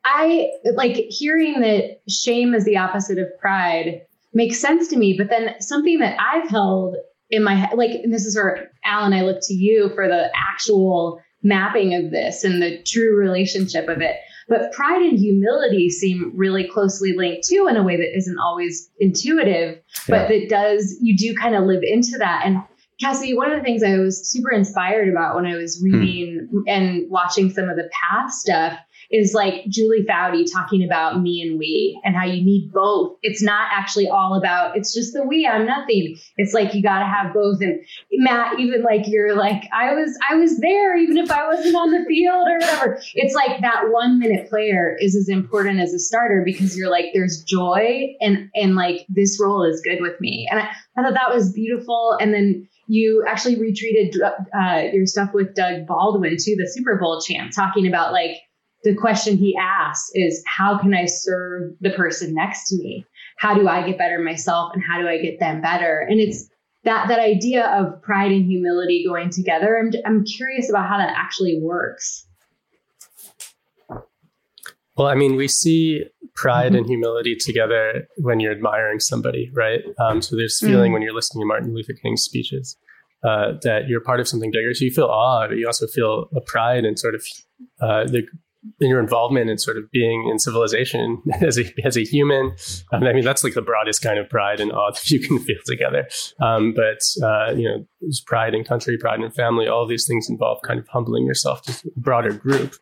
[0.04, 5.14] I like hearing that shame is the opposite of pride makes sense to me.
[5.16, 6.96] But then something that I've held
[7.30, 10.30] in my head, like, and this is where Alan, I look to you for the
[10.36, 14.16] actual mapping of this and the true relationship of it.
[14.48, 18.90] But pride and humility seem really closely linked too in a way that isn't always
[19.00, 22.42] intuitive but that does you do kind of live into that.
[22.44, 22.62] And
[23.00, 26.00] Cassie, one of the things I was super inspired about when I was hmm.
[26.00, 28.78] reading and watching some of the path stuff
[29.10, 33.16] is like Julie Foudy talking about me and we and how you need both.
[33.22, 36.16] It's not actually all about, it's just the we, I'm nothing.
[36.36, 37.60] It's like you got to have both.
[37.60, 37.80] And
[38.12, 41.90] Matt, even like you're like, I was, I was there, even if I wasn't on
[41.90, 43.00] the field or whatever.
[43.14, 47.06] It's like that one minute player is as important as a starter because you're like,
[47.14, 50.48] there's joy and, and like this role is good with me.
[50.50, 52.16] And I, I thought that was beautiful.
[52.20, 57.20] And then you actually retweeted uh, your stuff with Doug Baldwin too, the Super Bowl
[57.20, 58.36] champ, talking about like
[58.84, 63.04] the question he asks is, how can I serve the person next to me?
[63.38, 66.06] How do I get better myself, and how do I get them better?
[66.08, 66.48] And it's
[66.84, 69.76] that that idea of pride and humility going together.
[69.76, 72.26] I'm I'm curious about how that actually works.
[74.96, 79.82] Well, I mean, we see pride and humility together when you're admiring somebody, right?
[79.98, 82.78] Um, so there's feeling when you're listening to Martin Luther King's speeches
[83.22, 84.72] uh, that you're part of something bigger.
[84.72, 87.22] So you feel awe, but you also feel a pride and sort of
[87.80, 88.22] uh, the
[88.80, 92.56] in your involvement in sort of being in civilization as a as a human.
[92.92, 95.38] Um, I mean, that's like the broadest kind of pride and awe that you can
[95.38, 96.08] feel together.
[96.40, 99.68] Um, but uh, you know, there's pride in country, pride in family.
[99.68, 102.74] All these things involve kind of humbling yourself to a broader group.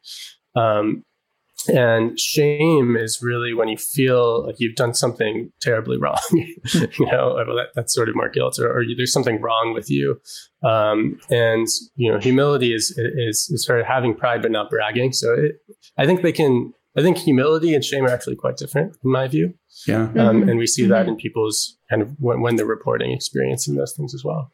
[0.57, 1.05] Um,
[1.69, 6.19] and shame is really when you feel like you've done something terribly wrong.
[6.33, 9.73] you know, well, that, that's sort of more guilt, or, or you, there's something wrong
[9.75, 10.21] with you.
[10.63, 15.13] Um, and you know, humility is, is is sort of having pride but not bragging.
[15.13, 15.53] So it,
[15.99, 16.73] I think they can.
[16.97, 19.55] I think humility and shame are actually quite different in my view.
[19.89, 20.03] yeah.
[20.17, 20.51] Um, Mhm.
[20.51, 24.15] and we see that in people's kind of when, when they're reporting experiencing those things
[24.15, 24.51] as well.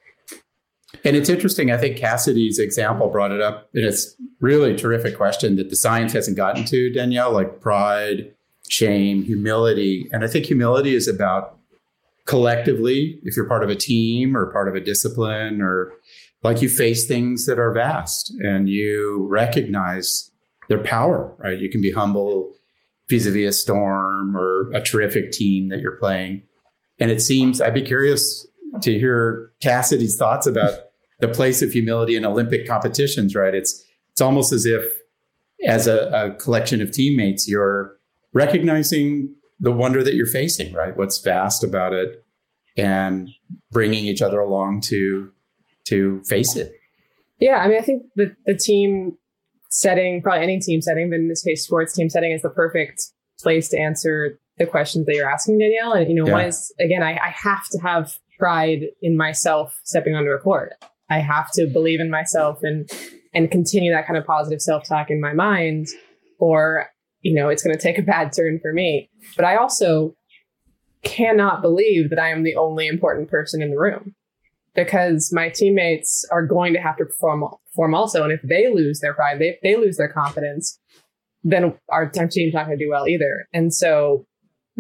[1.05, 1.71] And it's interesting.
[1.71, 6.13] I think Cassidy's example brought it up, and it's really terrific question that the science
[6.13, 8.35] hasn't gotten to, Danielle, like pride,
[8.69, 10.09] shame, humility.
[10.13, 11.57] And I think humility is about
[12.27, 15.93] collectively, if you're part of a team or part of a discipline, or
[16.43, 20.31] like you face things that are vast and you recognize
[20.69, 21.59] their power, right?
[21.59, 22.53] You can be humble
[23.09, 26.43] vis-a-vis a storm or a terrific team that you're playing.
[26.99, 28.47] And it seems I'd be curious
[28.83, 30.75] to hear Cassidy's thoughts about
[31.21, 33.55] the place of humility in Olympic competitions, right?
[33.55, 34.85] It's it's almost as if
[35.67, 37.97] as a, a collection of teammates, you're
[38.33, 40.97] recognizing the wonder that you're facing, right?
[40.97, 42.25] What's vast about it
[42.77, 43.29] and
[43.71, 45.31] bringing each other along to
[45.89, 46.73] to face it.
[47.39, 49.17] Yeah, I mean, I think the the team
[49.71, 53.03] setting, probably any team setting, but in this case, sports team setting is the perfect
[53.41, 55.93] place to answer the questions that you're asking, Danielle.
[55.93, 60.17] And you know, one is again, I, I have to have pride in myself stepping
[60.17, 60.73] onto a court.
[61.09, 62.91] I have to believe in myself and
[63.33, 65.87] and continue that kind of positive self talk in my mind,
[66.41, 66.87] or
[67.21, 69.11] you know, it's going to take a bad turn for me.
[69.37, 70.15] But I also
[71.03, 74.15] cannot believe that I am the only important person in the room
[74.75, 78.23] because my teammates are going to have to perform, perform also.
[78.23, 80.79] And if they lose their pride, they, they lose their confidence,
[81.43, 83.47] then our team's not going to do well either.
[83.53, 84.27] And so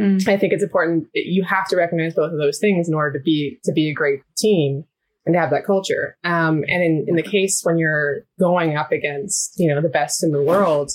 [0.00, 0.28] Mm.
[0.28, 1.08] I think it's important.
[1.14, 3.94] You have to recognize both of those things in order to be to be a
[3.94, 4.84] great team
[5.26, 6.16] and to have that culture.
[6.24, 10.24] Um, and in, in the case when you're going up against you know the best
[10.24, 10.90] in the world,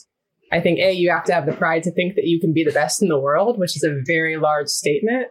[0.52, 2.64] I think a you have to have the pride to think that you can be
[2.64, 5.28] the best in the world, which is a very large statement.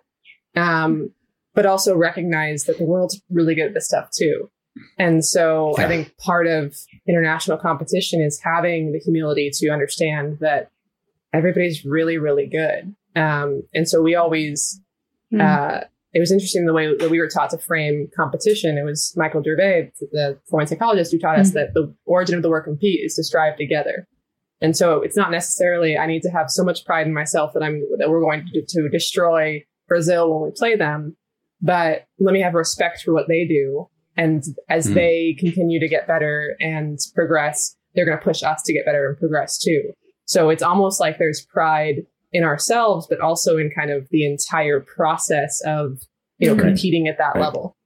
[0.57, 1.11] Um,
[1.55, 4.51] but also recognize that the world's really good at this stuff too.
[4.99, 10.71] And so I think part of international competition is having the humility to understand that
[11.33, 12.95] everybody's really, really good.
[13.17, 14.81] Um, and so we always,
[15.33, 15.41] Mm.
[15.41, 18.79] uh, it was interesting the way that we were taught to frame competition.
[18.79, 21.55] It was Michael Gervais, the foreign psychologist, who taught us Mhm.
[21.55, 24.07] that the origin of the word compete is to strive together.
[24.61, 27.63] And so it's not necessarily I need to have so much pride in myself that
[27.63, 31.17] I'm that we're going to, to destroy Brazil when we play them,
[31.61, 33.89] but let me have respect for what they do.
[34.17, 34.95] And as mm.
[34.95, 39.09] they continue to get better and progress, they're going to push us to get better
[39.09, 39.93] and progress too.
[40.25, 44.81] So it's almost like there's pride in ourselves, but also in kind of the entire
[44.81, 46.03] process of,
[46.39, 46.67] you know, mm-hmm.
[46.67, 47.41] competing at that right.
[47.41, 47.77] level.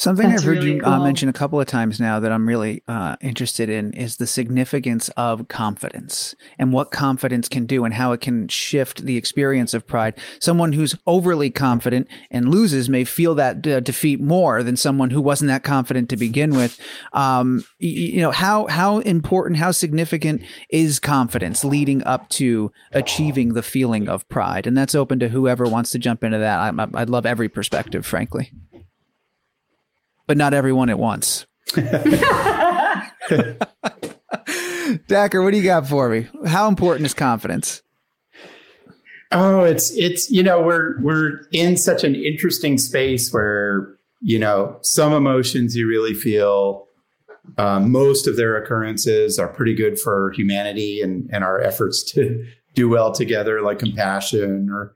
[0.00, 0.92] Something That's I've heard really you uh, cool.
[0.94, 4.26] uh, mention a couple of times now that I'm really uh, interested in is the
[4.26, 9.74] significance of confidence and what confidence can do and how it can shift the experience
[9.74, 10.14] of pride.
[10.40, 15.20] Someone who's overly confident and loses may feel that uh, defeat more than someone who
[15.20, 16.80] wasn't that confident to begin with.
[17.12, 23.52] Um, you, you know how how important, how significant is confidence leading up to achieving
[23.52, 24.66] the feeling of pride?
[24.66, 26.58] And that's open to whoever wants to jump into that.
[26.58, 28.50] I, I'd love every perspective, frankly
[30.30, 31.44] but not everyone at once.
[35.08, 36.28] Dacher, what do you got for me?
[36.46, 37.82] How important is confidence?
[39.32, 44.78] Oh, it's it's you know we're we're in such an interesting space where you know
[44.82, 46.86] some emotions you really feel
[47.58, 52.46] um, most of their occurrences are pretty good for humanity and and our efforts to
[52.76, 54.94] do well together, like compassion or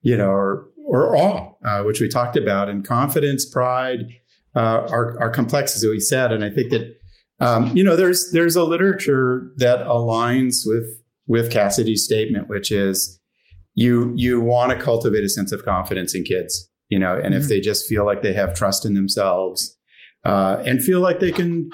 [0.00, 4.08] you know or or awe, uh, which we talked about, and confidence, pride
[4.54, 6.32] uh, are, are complex, as we said.
[6.32, 6.94] And I think that,
[7.40, 10.86] um, you know, there's, there's a literature that aligns with,
[11.26, 13.20] with Cassidy's statement, which is
[13.74, 17.42] you, you want to cultivate a sense of confidence in kids, you know, and mm-hmm.
[17.42, 19.76] if they just feel like they have trust in themselves,
[20.24, 21.70] uh, and feel like they can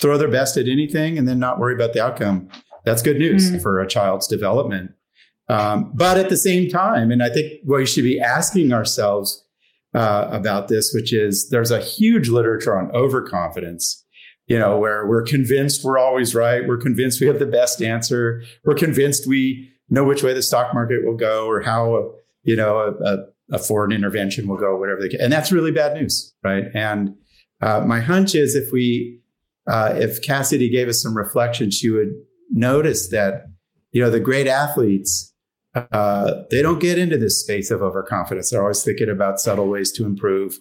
[0.00, 2.48] throw their best at anything and then not worry about the outcome,
[2.84, 3.60] that's good news mm-hmm.
[3.60, 4.90] for a child's development.
[5.48, 9.44] Um, but at the same time, and I think what we should be asking ourselves,
[9.94, 14.04] uh, about this, which is there's a huge literature on overconfidence,
[14.46, 16.66] you know, where we're convinced we're always right.
[16.66, 18.42] We're convinced we have the best answer.
[18.64, 22.12] We're convinced we know which way the stock market will go or how,
[22.44, 23.16] you know, a,
[23.52, 25.20] a foreign intervention will go, whatever they can.
[25.20, 26.64] And that's really bad news, right?
[26.74, 27.14] And
[27.60, 29.20] uh, my hunch is if we,
[29.66, 32.12] uh, if Cassidy gave us some reflection, she would
[32.50, 33.46] notice that,
[33.92, 35.29] you know, the great athletes,
[35.74, 38.50] uh, they don't get into this space of overconfidence.
[38.50, 40.58] They're always thinking about subtle ways to improve.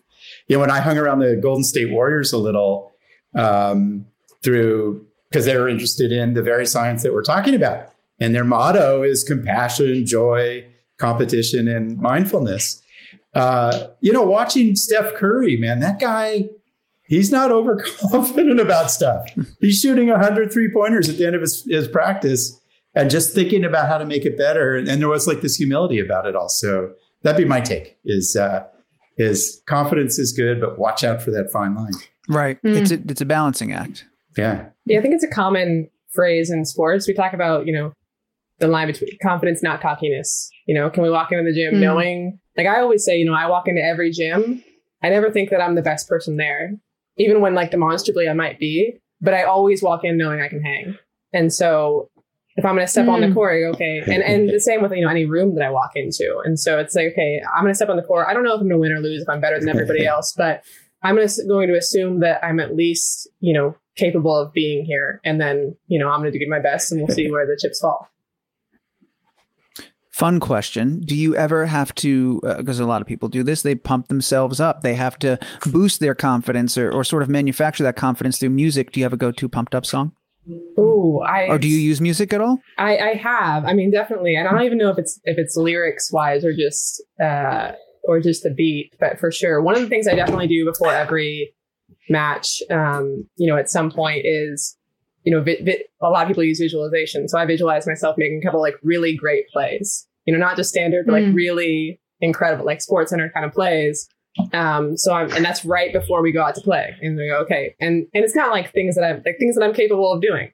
[0.47, 2.91] You know, when I hung around the Golden State Warriors a little
[3.35, 4.05] um,
[4.43, 8.43] through because they were interested in the very science that we're talking about, and their
[8.43, 10.65] motto is compassion, joy,
[10.97, 12.81] competition, and mindfulness.
[13.33, 16.49] Uh, you know, watching Steph Curry, man, that guy,
[17.03, 19.29] he's not overconfident about stuff.
[19.59, 22.59] He's shooting 100 three pointers at the end of his, his practice
[22.95, 24.75] and just thinking about how to make it better.
[24.75, 26.93] And there was like this humility about it also.
[27.23, 28.65] That'd be my take is, uh,
[29.17, 31.93] is confidence is good, but watch out for that fine line.
[32.27, 32.61] Right.
[32.63, 32.75] Mm.
[32.77, 34.05] It's a, it's a balancing act.
[34.37, 34.69] Yeah.
[34.85, 34.99] Yeah.
[34.99, 37.07] I think it's a common phrase in sports.
[37.07, 37.93] We talk about, you know,
[38.59, 40.49] the line between confidence, not cockiness.
[40.67, 41.81] You know, can we walk into the gym mm.
[41.81, 44.63] knowing, like I always say, you know, I walk into every gym.
[45.01, 46.71] I never think that I'm the best person there,
[47.17, 50.61] even when like demonstrably I might be, but I always walk in knowing I can
[50.61, 50.97] hang.
[51.31, 52.09] And so
[52.59, 53.13] if I'm going to step mm.
[53.13, 53.33] on the hmm.
[53.33, 54.03] court, okay.
[54.05, 56.41] And and the same with you know any room that I walk into.
[56.43, 58.27] And so it's like, okay, I'm going to step on the court.
[58.29, 60.05] I don't know if I'm going to win or lose, if I'm better than everybody
[60.13, 60.63] else, but
[61.01, 64.83] I'm going to going to assume that I'm at least you know capable of being
[64.85, 67.45] here, and then you know I'm going to do my best, and we'll see where
[67.45, 68.09] the chips fall.
[70.09, 70.99] Fun question.
[70.99, 74.09] Do you ever have to, because uh, a lot of people do this, they pump
[74.09, 74.81] themselves up.
[74.81, 78.91] They have to boost their confidence or, or sort of manufacture that confidence through music.
[78.91, 80.11] Do you have a go to pumped up song?
[80.77, 81.47] Oh, I.
[81.47, 82.59] Or do you use music at all?
[82.77, 83.65] I, I have.
[83.65, 84.35] I mean, definitely.
[84.35, 87.73] And I don't even know if it's if it's lyrics wise or just uh
[88.07, 89.61] or just the beat, but for sure.
[89.61, 91.53] One of the things I definitely do before every
[92.09, 94.77] match, um, you know, at some point is,
[95.23, 98.41] you know, vi- vi- a lot of people use visualization, so I visualize myself making
[98.41, 100.07] a couple like really great plays.
[100.25, 101.35] You know, not just standard, but like mm.
[101.35, 104.07] really incredible, like sports center kind of plays.
[104.53, 107.39] Um, so I'm, and that's right before we go out to play and we go,
[107.41, 107.75] okay.
[107.79, 110.21] And, and it's kind of like things that I'm, like things that I'm capable of
[110.21, 110.51] doing.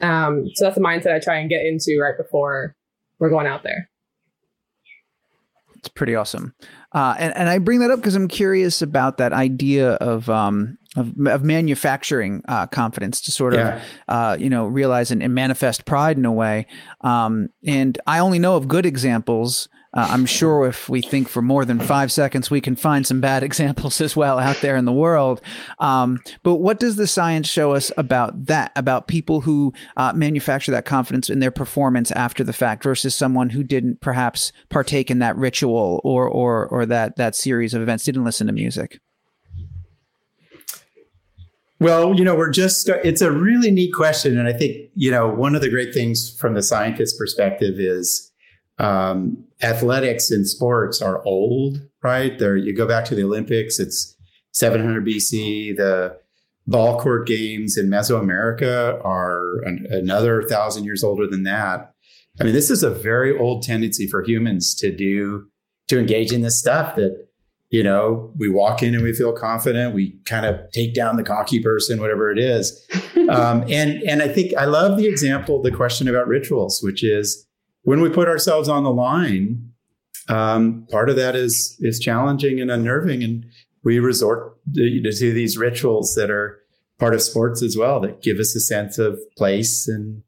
[0.00, 2.74] Um, so that's the mindset I try and get into right before
[3.18, 3.90] we're going out there.
[5.76, 6.54] It's pretty awesome.
[6.92, 10.76] Uh, and, and I bring that up because I'm curious about that idea of, um,
[10.96, 13.82] of, of manufacturing uh, confidence to sort of, yeah.
[14.08, 16.66] uh, you know, realize and, and, manifest pride in a way.
[17.02, 21.40] Um, and I only know of good examples uh, I'm sure if we think for
[21.40, 24.84] more than five seconds, we can find some bad examples as well out there in
[24.84, 25.40] the world.
[25.78, 30.72] Um, but what does the science show us about that, about people who uh, manufacture
[30.72, 35.20] that confidence in their performance after the fact versus someone who didn't perhaps partake in
[35.20, 39.00] that ritual or, or, or that, that series of events, didn't listen to music?
[41.80, 44.36] Well, you know, we're just, it's a really neat question.
[44.36, 48.28] And I think, you know, one of the great things from the scientist perspective is
[48.78, 52.38] um, athletics and sports are old, right?
[52.38, 54.16] There, you go back to the Olympics, it's
[54.52, 55.76] 700 BC.
[55.76, 56.18] The
[56.66, 61.92] ball court games in Mesoamerica are an, another thousand years older than that.
[62.40, 65.48] I mean, this is a very old tendency for humans to do,
[65.88, 67.28] to engage in this stuff that
[67.70, 69.94] you know, we walk in and we feel confident.
[69.94, 72.86] We kind of take down the cocky person, whatever it is.
[73.28, 77.46] um, and and I think I love the example, the question about rituals, which is
[77.88, 79.72] when we put ourselves on the line.
[80.28, 83.46] Um, part of that is is challenging and unnerving, and
[83.82, 86.58] we resort to, to these rituals that are
[86.98, 90.22] part of sports as well that give us a sense of place and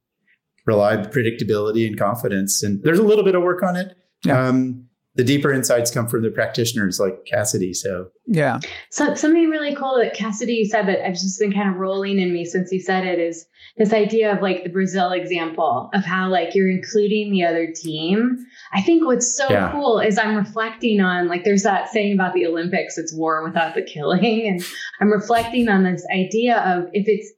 [0.65, 2.63] reliable predictability and confidence.
[2.63, 3.95] And there's a little bit of work on it.
[4.25, 4.43] Yeah.
[4.43, 7.75] Um, the deeper insights come from the practitioners like Cassidy.
[7.75, 8.61] So yeah.
[8.91, 12.33] So something really cool that Cassidy said that I've just been kind of rolling in
[12.33, 13.47] me since he said it is
[13.77, 18.39] this idea of like the Brazil example of how like you're including the other team.
[18.73, 19.73] I think what's so yeah.
[19.73, 23.75] cool is I'm reflecting on like there's that saying about the Olympics, it's war without
[23.75, 24.47] the killing.
[24.47, 24.65] And
[25.01, 27.33] I'm reflecting on this idea of if it's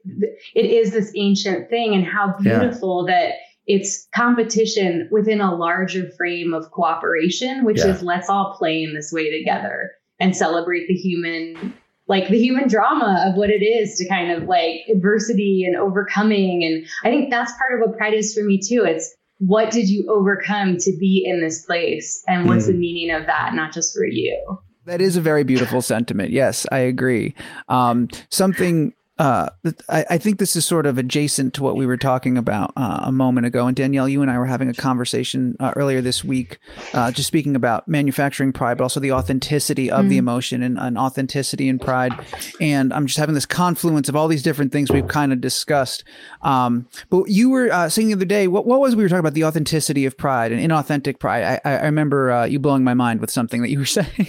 [0.54, 3.14] it is this ancient thing and how beautiful yeah.
[3.14, 3.34] that
[3.72, 7.86] it's competition within a larger frame of cooperation, which yeah.
[7.86, 11.72] is let's all play in this way together and celebrate the human
[12.06, 16.62] like the human drama of what it is to kind of like adversity and overcoming.
[16.62, 18.84] And i think that's part of what pride is for me too.
[18.84, 22.22] It's what did you overcome to be in this place?
[22.26, 22.72] And what's mm.
[22.72, 24.58] the meaning of that not just for you?
[24.84, 26.30] That is a very beautiful sentiment.
[26.30, 27.34] Yes i agree.
[27.70, 29.48] Um, something uh,
[29.88, 33.02] I, I, think this is sort of adjacent to what we were talking about uh,
[33.04, 33.68] a moment ago.
[33.68, 36.58] And Danielle, you and I were having a conversation uh, earlier this week,
[36.92, 40.08] uh, just speaking about manufacturing pride, but also the authenticity of mm.
[40.08, 42.12] the emotion and, and, authenticity and pride.
[42.60, 46.02] And I'm just having this confluence of all these different things we've kind of discussed.
[46.42, 49.20] Um, but you were uh, saying the other day, what, what was we were talking
[49.20, 51.60] about the authenticity of pride and inauthentic pride?
[51.64, 54.26] I, I remember uh, you blowing my mind with something that you were saying.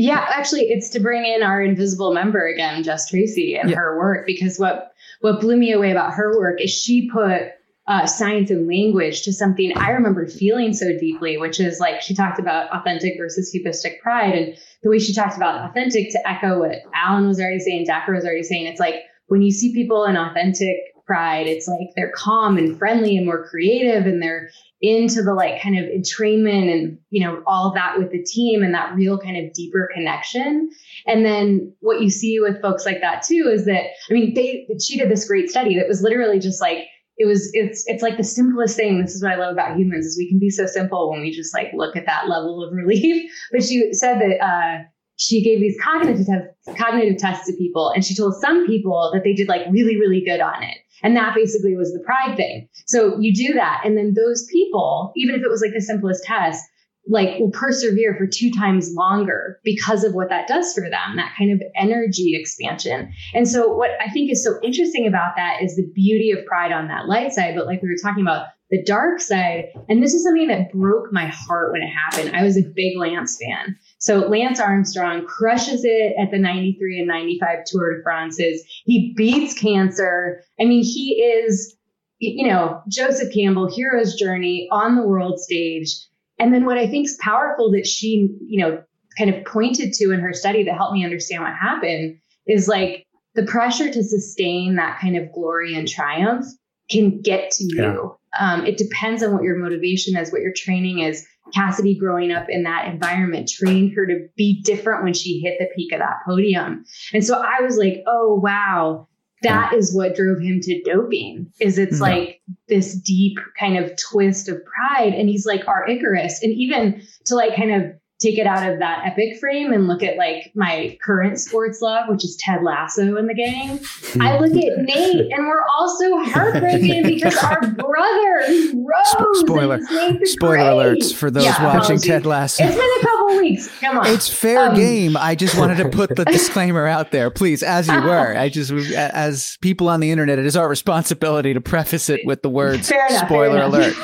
[0.00, 3.76] Yeah, actually, it's to bring in our invisible member again, Jess Tracy, and yeah.
[3.76, 7.52] her work because what what blew me away about her work is she put
[7.86, 12.14] uh, science and language to something I remember feeling so deeply, which is like she
[12.14, 16.60] talked about authentic versus hubristic pride, and the way she talked about authentic to echo
[16.60, 18.66] what Alan was already saying, Dacher was already saying.
[18.66, 23.16] It's like when you see people in authentic pride, it's like they're calm and friendly
[23.16, 27.72] and more creative, and they're into the like kind of entrainment and you know all
[27.74, 30.70] that with the team and that real kind of deeper connection.
[31.06, 34.68] And then what you see with folks like that too is that i mean they
[34.80, 36.86] she did this great study that was literally just like
[37.18, 39.02] it was it's it's like the simplest thing.
[39.02, 41.32] This is what i love about humans is we can be so simple when we
[41.32, 43.30] just like look at that level of relief.
[43.52, 44.84] But she said that uh
[45.20, 49.22] she gave these cognitive tests, cognitive tests to people and she told some people that
[49.22, 52.68] they did like really really good on it and that basically was the pride thing.
[52.86, 53.82] So you do that.
[53.84, 56.64] And then those people, even if it was like the simplest test,
[57.08, 61.34] like will persevere for two times longer because of what that does for them, that
[61.36, 63.12] kind of energy expansion.
[63.34, 66.72] And so what I think is so interesting about that is the beauty of pride
[66.72, 67.54] on that light side.
[67.56, 71.12] But like we were talking about the dark side, and this is something that broke
[71.12, 72.36] my heart when it happened.
[72.36, 73.76] I was a big Lance fan.
[74.00, 78.64] So Lance Armstrong crushes it at the 93 and 95 Tour de France's.
[78.84, 80.42] He beats cancer.
[80.58, 81.76] I mean, he is,
[82.18, 85.90] you know, Joseph Campbell, hero's journey on the world stage.
[86.38, 88.82] And then what I think is powerful that she, you know,
[89.18, 93.06] kind of pointed to in her study that helped me understand what happened is like
[93.34, 96.46] the pressure to sustain that kind of glory and triumph
[96.90, 97.82] can get to you.
[97.82, 98.08] Yeah.
[98.38, 101.26] Um, it depends on what your motivation is, what your training is.
[101.52, 105.68] Cassidy, growing up in that environment, trained her to be different when she hit the
[105.74, 106.84] peak of that podium.
[107.12, 109.08] And so I was like, oh, wow,
[109.42, 112.04] that is what drove him to doping is it's yeah.
[112.04, 117.02] like this deep kind of twist of pride and he's like our icarus and even
[117.26, 120.52] to like kind of take it out of that epic frame and look at like
[120.54, 123.80] my current sports love, which is Ted Lasso in the gang.
[124.20, 129.40] I look at Nate and we're also heartbroken because our brother rose.
[129.40, 129.80] Spoiler.
[130.24, 132.06] Spoiler alerts for those yeah, watching apologies.
[132.06, 132.64] Ted Lasso.
[132.64, 133.80] It's been a couple weeks.
[133.80, 134.06] Come on.
[134.08, 135.16] It's fair um, game.
[135.16, 138.36] I just wanted to put the disclaimer out there, please, as you were.
[138.36, 142.42] I just, as people on the internet, it is our responsibility to preface it with
[142.42, 143.96] the words enough, spoiler alert.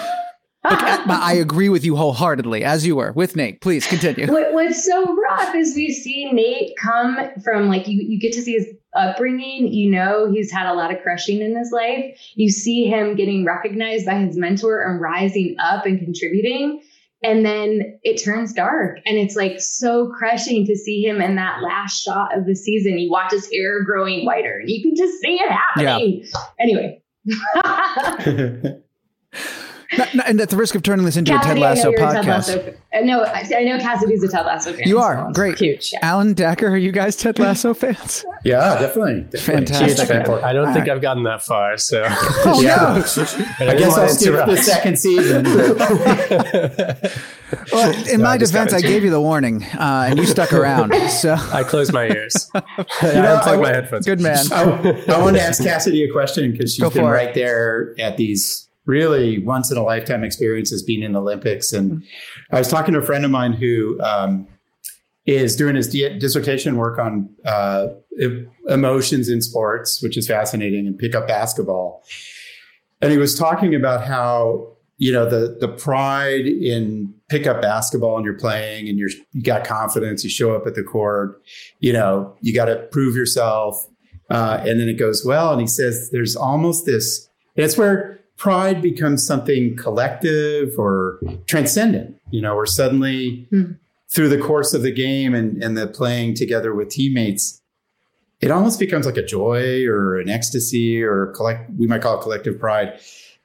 [1.08, 3.60] I agree with you wholeheartedly, as you were with Nate.
[3.60, 4.26] Please continue.
[4.30, 8.02] What, what's so rough is we see Nate come from like you.
[8.02, 9.72] You get to see his upbringing.
[9.72, 12.18] You know he's had a lot of crushing in his life.
[12.34, 16.82] You see him getting recognized by his mentor and rising up and contributing.
[17.22, 21.62] And then it turns dark and it's like so crushing to see him in that
[21.62, 22.98] last shot of the season.
[22.98, 26.24] You watch his hair growing whiter and you can just see it happening.
[26.24, 26.40] Yeah.
[26.60, 27.02] Anyway.
[30.26, 32.12] and at the risk of turning this into Cassidy, a Ted Lasso podcast.
[32.12, 32.74] Ted Lasso.
[32.92, 34.88] Uh, no, I know Cassidy's a Ted Lasso fan.
[34.88, 35.26] You are.
[35.26, 35.58] So Great.
[35.58, 35.90] Huge.
[35.92, 35.98] Yeah.
[36.02, 38.24] Alan Dacher, are you guys Ted Lasso fans?
[38.44, 39.22] yeah, definitely.
[39.22, 39.66] definitely.
[39.66, 40.28] Fantastic.
[40.28, 41.76] I don't think I've gotten that far.
[41.76, 43.02] So, oh, yeah.
[43.60, 45.44] I, I guess I'll skip the second season.
[47.72, 50.94] well, in no, my defense, I gave you the warning, uh, and you stuck around.
[51.10, 52.50] So I closed my ears.
[52.54, 52.60] you
[53.12, 54.06] know, I unplugged my headphones.
[54.06, 54.44] Good man.
[54.52, 54.62] I,
[55.08, 58.65] I want to ask Cassidy a question because she's Go been right there at these
[58.86, 61.72] really once in a lifetime experiences being in the Olympics.
[61.72, 62.02] And.
[62.52, 64.46] I was talking to a friend of mine who um,
[65.26, 67.88] is doing his dissertation work on uh,
[68.68, 72.04] emotions in sports, which is fascinating, and pick up basketball.
[73.02, 78.24] And he was talking about how you know the the pride in pickup basketball and
[78.24, 81.42] you're playing and you're you got confidence you show up at the court
[81.80, 83.86] you know you got to prove yourself
[84.30, 88.82] uh, and then it goes well and he says there's almost this it's where pride
[88.82, 93.78] becomes something collective or transcendent, you know, or suddenly mm.
[94.10, 97.62] through the course of the game and, and the playing together with teammates,
[98.40, 102.22] it almost becomes like a joy or an ecstasy or collect, we might call it
[102.22, 103.00] collective pride.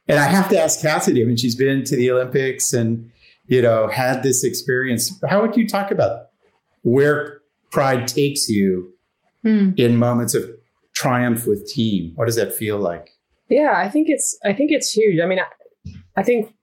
[0.07, 3.09] And I have to ask Cassidy, I mean, she's been to the Olympics and,
[3.47, 5.17] you know, had this experience.
[5.27, 6.29] How would you talk about
[6.81, 7.39] where
[7.71, 8.93] pride takes you
[9.45, 9.77] mm.
[9.79, 10.49] in moments of
[10.93, 12.11] triumph with team?
[12.15, 13.11] What does that feel like?
[13.51, 15.19] Yeah, I think it's I think it's huge.
[15.21, 16.53] I mean, I, I think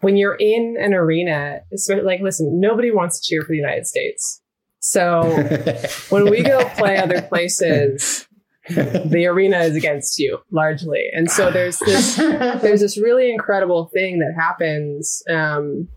[0.00, 1.60] when you're in an arena,
[2.02, 4.40] like listen, nobody wants to cheer for the United States.
[4.80, 5.22] So
[6.08, 8.26] when we go play other places,
[8.68, 12.16] the arena is against you largely, and so there's this
[12.62, 15.22] there's this really incredible thing that happens.
[15.28, 15.88] Um,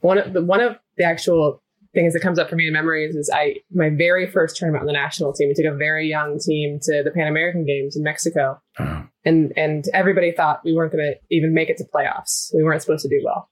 [0.00, 1.62] one of the one of the actual
[1.94, 4.86] things that comes up for me in memories is I my very first tournament on
[4.86, 5.48] the national team.
[5.48, 9.02] We took a very young team to the Pan American Games in Mexico, uh-huh.
[9.24, 12.50] and and everybody thought we weren't going to even make it to playoffs.
[12.54, 13.50] We weren't supposed to do well,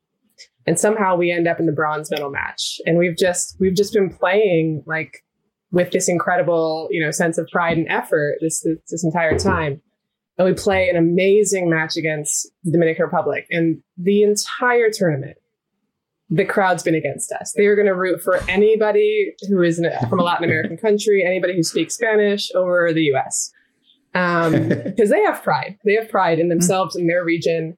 [0.67, 2.81] and somehow we end up in the bronze medal match.
[2.85, 5.25] And we've just we've just been playing like
[5.71, 9.81] with this incredible you know sense of pride and effort this this, this entire time.
[10.39, 15.39] And we play an amazing match against the Dominican Republic, and the entire tournament
[16.29, 17.53] the crowd's been against us.
[17.57, 21.55] They are going to root for anybody who is from a Latin American country, anybody
[21.55, 23.53] who speaks Spanish over the US.
[24.13, 24.69] Because um,
[25.11, 25.79] they have pride.
[25.85, 27.77] They have pride in themselves and their region.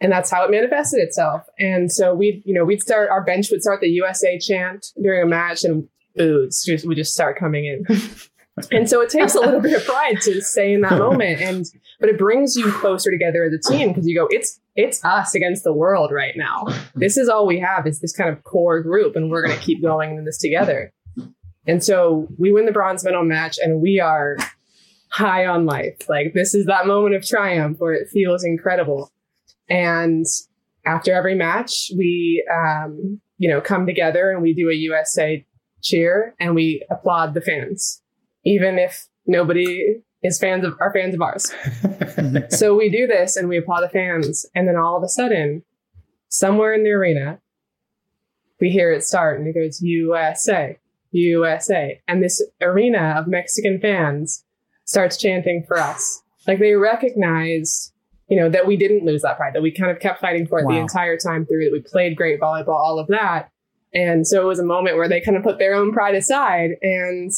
[0.00, 1.42] And that's how it manifested itself.
[1.58, 5.22] And so we, you know, we'd start, our bench would start the USA chant during
[5.22, 7.84] a match and booze would just start coming in.
[8.70, 11.40] and so it takes a little bit of pride to stay in that moment.
[11.40, 11.66] And,
[12.00, 15.34] but it brings you closer together as a team because you go, it's, it's us
[15.34, 16.66] against the world right now.
[16.94, 19.64] This is all we have is this kind of core group, and we're going to
[19.64, 20.92] keep going in this together.
[21.66, 24.36] And so we win the bronze medal match, and we are
[25.14, 26.08] high on life.
[26.08, 29.12] Like this is that moment of triumph where it feels incredible.
[29.68, 30.26] And
[30.84, 35.46] after every match, we, um, you know, come together and we do a USA
[35.82, 38.02] cheer and we applaud the fans,
[38.44, 41.52] even if nobody is fans of are fans of ours.
[42.56, 45.62] so we do this and we applaud the fans, and then all of a sudden,
[46.28, 47.40] somewhere in the arena,
[48.60, 50.78] we hear it start and it goes USA,
[51.10, 54.44] USA, and this arena of Mexican fans
[54.84, 56.22] starts chanting for us.
[56.46, 57.92] Like they recognize,
[58.28, 60.60] you know, that we didn't lose that pride, that we kind of kept fighting for
[60.60, 60.72] it wow.
[60.72, 63.50] the entire time through, that we played great volleyball, all of that.
[63.92, 66.70] And so it was a moment where they kind of put their own pride aside
[66.82, 67.30] and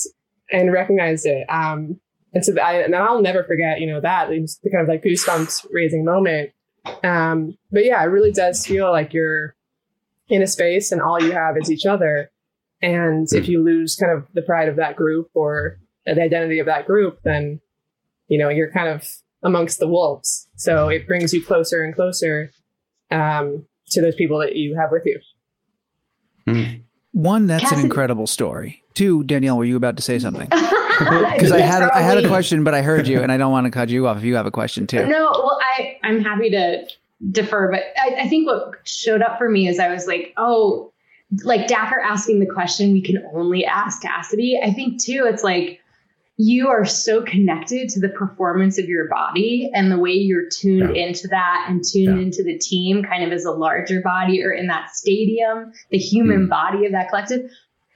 [0.51, 1.47] and recognized it.
[1.49, 2.01] Um,
[2.33, 5.03] and so I, and I'll never forget, you know, that it's the kind of like
[5.03, 6.51] goosebumps raising moment.
[7.03, 9.55] Um, but yeah, it really does feel like you're
[10.29, 12.31] in a space and all you have is each other.
[12.83, 16.67] And if you lose kind of the pride of that group or the identity of
[16.67, 17.61] that group, then,
[18.29, 19.09] you know, you're kind of
[19.43, 20.49] amongst the wolves.
[20.57, 22.51] So it brings you closer and closer
[23.11, 25.21] um, to those people that you have with you.
[26.47, 26.83] Mm.
[27.13, 27.81] One, that's Cassidy.
[27.81, 28.83] an incredible story.
[28.97, 30.51] Two, Danielle, were you about to say something?
[30.97, 33.53] Because I had a, I had a question, but I heard you, and I don't
[33.53, 35.07] want to cut you off if you have a question too.
[35.07, 36.89] No, well, I I'm happy to
[37.31, 40.91] defer, but I, I think what showed up for me is I was like, oh,
[41.45, 44.59] like Dacher asking the question we can only ask Cassidy.
[44.65, 45.83] I think too, it's like
[46.39, 50.95] you are so connected to the performance of your body and the way you're tuned
[50.95, 51.07] yeah.
[51.07, 52.27] into that and tuned yeah.
[52.27, 56.47] into the team kind of as a larger body or in that stadium, the human
[56.47, 56.51] mm.
[56.51, 57.51] body of that collective.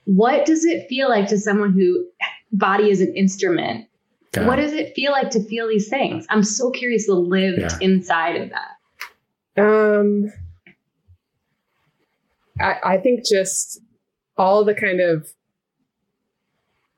[0.06, 2.06] What does it feel like to someone who
[2.52, 3.86] body is an instrument.
[4.32, 6.26] Got what does it feel like to feel these things?
[6.30, 7.78] I'm so curious to live yeah.
[7.80, 9.62] inside of that.
[9.62, 10.32] Um,
[12.60, 13.80] I, I think just
[14.36, 15.28] all the kind of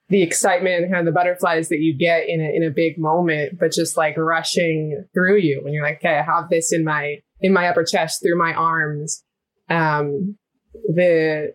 [0.08, 2.98] the excitement and kind of the butterflies that you get in a in a big
[2.98, 6.84] moment, but just like rushing through you when you're like, okay, I have this in
[6.84, 9.24] my in my upper chest through my arms.
[9.70, 10.36] Um,
[10.74, 11.54] the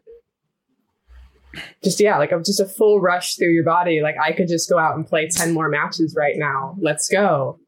[1.84, 4.02] just yeah, like I'm just a full rush through your body.
[4.02, 6.76] Like I could just go out and play ten more matches right now.
[6.80, 7.60] Let's go.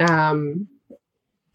[0.00, 0.68] Um,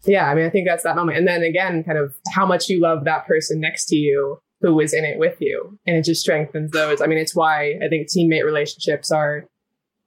[0.04, 1.18] yeah, I mean, I think that's that moment.
[1.18, 4.74] And then again, kind of how much you love that person next to you who
[4.74, 5.78] was in it with you.
[5.86, 7.00] And it just strengthens those.
[7.00, 9.44] I mean, it's why I think teammate relationships are,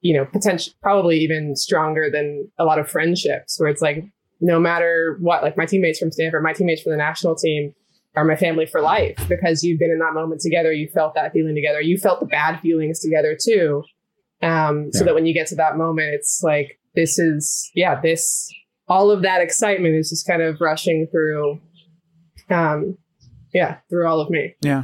[0.01, 4.05] you know, potential, probably even stronger than a lot of friendships where it's like,
[4.41, 7.73] no matter what, like my teammates from Stanford, my teammates from the national team
[8.16, 10.72] are my family for life because you've been in that moment together.
[10.72, 11.82] You felt that feeling together.
[11.82, 13.84] You felt the bad feelings together too.
[14.41, 18.49] Um, so that when you get to that moment, it's like, this is, yeah, this,
[18.88, 21.59] all of that excitement is just kind of rushing through,
[22.49, 22.97] um,
[23.53, 24.55] yeah, through all of me.
[24.61, 24.84] Yeah.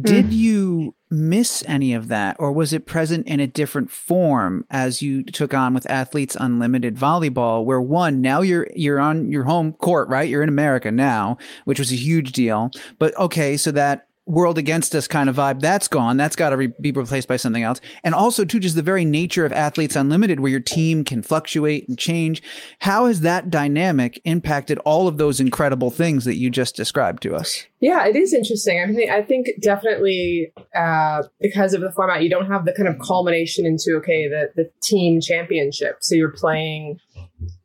[0.00, 0.32] Did mm.
[0.32, 5.22] you miss any of that, or was it present in a different form as you
[5.22, 7.64] took on with Athletes Unlimited Volleyball?
[7.64, 10.28] Where one, now you're you're on your home court, right?
[10.28, 12.70] You're in America now, which was a huge deal.
[12.98, 16.16] But okay, so that world against us kind of vibe that's gone.
[16.16, 17.80] That's got to re- be replaced by something else.
[18.04, 21.88] And also too just the very nature of athletes unlimited where your team can fluctuate
[21.88, 22.42] and change.
[22.80, 27.34] How has that dynamic impacted all of those incredible things that you just described to
[27.34, 27.66] us?
[27.80, 28.80] Yeah it is interesting.
[28.80, 32.88] I mean i think definitely uh, because of the format you don't have the kind
[32.88, 35.98] of culmination into okay the, the team championship.
[36.00, 36.98] So you're playing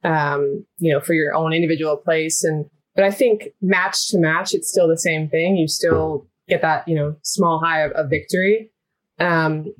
[0.04, 2.44] um, you know for your own individual place.
[2.44, 5.56] And but I think match to match, it's still the same thing.
[5.56, 8.72] You still get that, you know, small high of, of victory.
[9.20, 9.74] Um,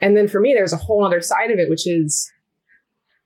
[0.00, 2.30] and then for me, there's a whole other side of it, which is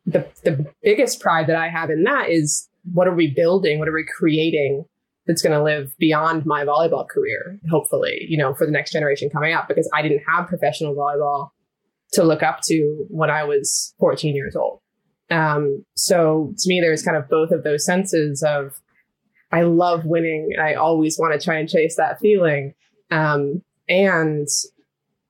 [0.07, 3.79] the the biggest pride that I have in that is what are we building?
[3.79, 4.85] What are we creating
[5.27, 9.31] that's going to live beyond my volleyball career, hopefully, you know, for the next generation
[9.31, 11.51] coming up, because I didn't have professional volleyball
[12.15, 14.81] to look up to when I was 14 years old.
[15.31, 18.81] Um, so to me, there's kind of both of those senses of
[19.53, 20.53] I love winning.
[20.59, 22.75] I always want to try and chase that feeling.
[23.11, 24.49] Um, and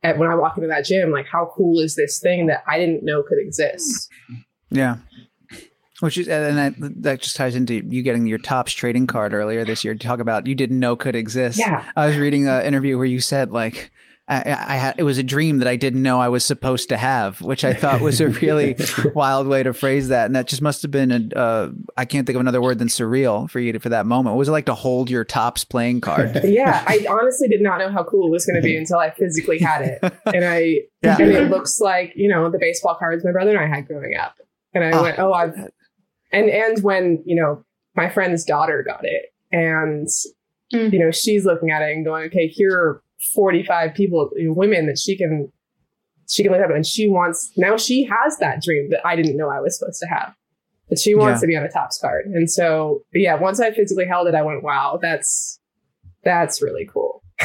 [0.02, 2.78] at, when I walk into that gym, like, how cool is this thing that I
[2.78, 4.08] didn't know could exist?
[4.70, 4.96] Yeah.
[6.00, 9.64] Which is, and that, that just ties into you getting your Topps trading card earlier
[9.64, 9.94] this year.
[9.94, 11.60] To talk about you didn't know could exist.
[11.60, 11.84] Yeah.
[11.94, 13.91] I was reading an interview where you said like
[14.33, 16.97] I, I, had it was a dream that I didn't know I was supposed to
[16.97, 18.76] have, which I thought was a really
[19.14, 22.26] wild way to phrase that, and that just must have been a uh, I can't
[22.26, 24.35] think of another word than surreal for you to, for that moment.
[24.35, 26.41] What was it like to hold your Topps playing card?
[26.45, 29.11] yeah, I honestly did not know how cool it was going to be until I
[29.11, 31.16] physically had it, and I yeah.
[31.20, 34.16] and it looks like you know the baseball cards my brother and I had growing
[34.16, 34.37] up,
[34.72, 35.03] and I oh.
[35.03, 35.55] went, oh, I've
[36.33, 37.64] and and when you know
[37.95, 40.09] my friend's daughter got it, and
[40.72, 40.93] mm.
[40.93, 43.03] you know she's looking at it and going, okay, here
[43.34, 45.52] 45 people, women that she can
[46.28, 49.36] she can look up and she wants now she has that dream that I didn't
[49.36, 50.34] know I was supposed to have.
[50.88, 51.40] That she wants yeah.
[51.40, 52.26] to be on a Topps card.
[52.26, 55.58] And so yeah, once I physically held it, I went, wow, that's
[56.24, 57.22] that's really cool.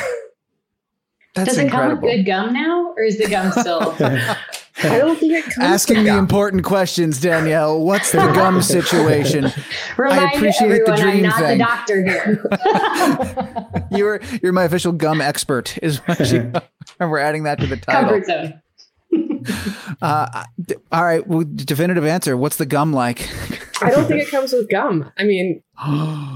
[1.35, 1.97] That's Does it incredible.
[1.97, 3.95] come with good gum now, or is the gum still?
[4.83, 5.57] I don't think it comes.
[5.59, 7.81] Asking the important questions, Danielle.
[7.81, 9.51] What's the gum situation?
[9.97, 11.57] Remind I appreciate everyone, the dream I'm not thing.
[11.57, 13.87] the doctor here.
[13.97, 15.77] you're you're my official gum expert.
[15.81, 16.41] Is what she,
[16.99, 18.09] we're adding that to the title.
[18.09, 18.61] Comfort zone.
[20.01, 20.43] Uh,
[20.91, 21.25] all right.
[21.25, 22.37] Well, definitive answer.
[22.37, 23.29] What's the gum like?
[23.81, 25.11] I don't think it comes with gum.
[25.17, 25.63] I mean,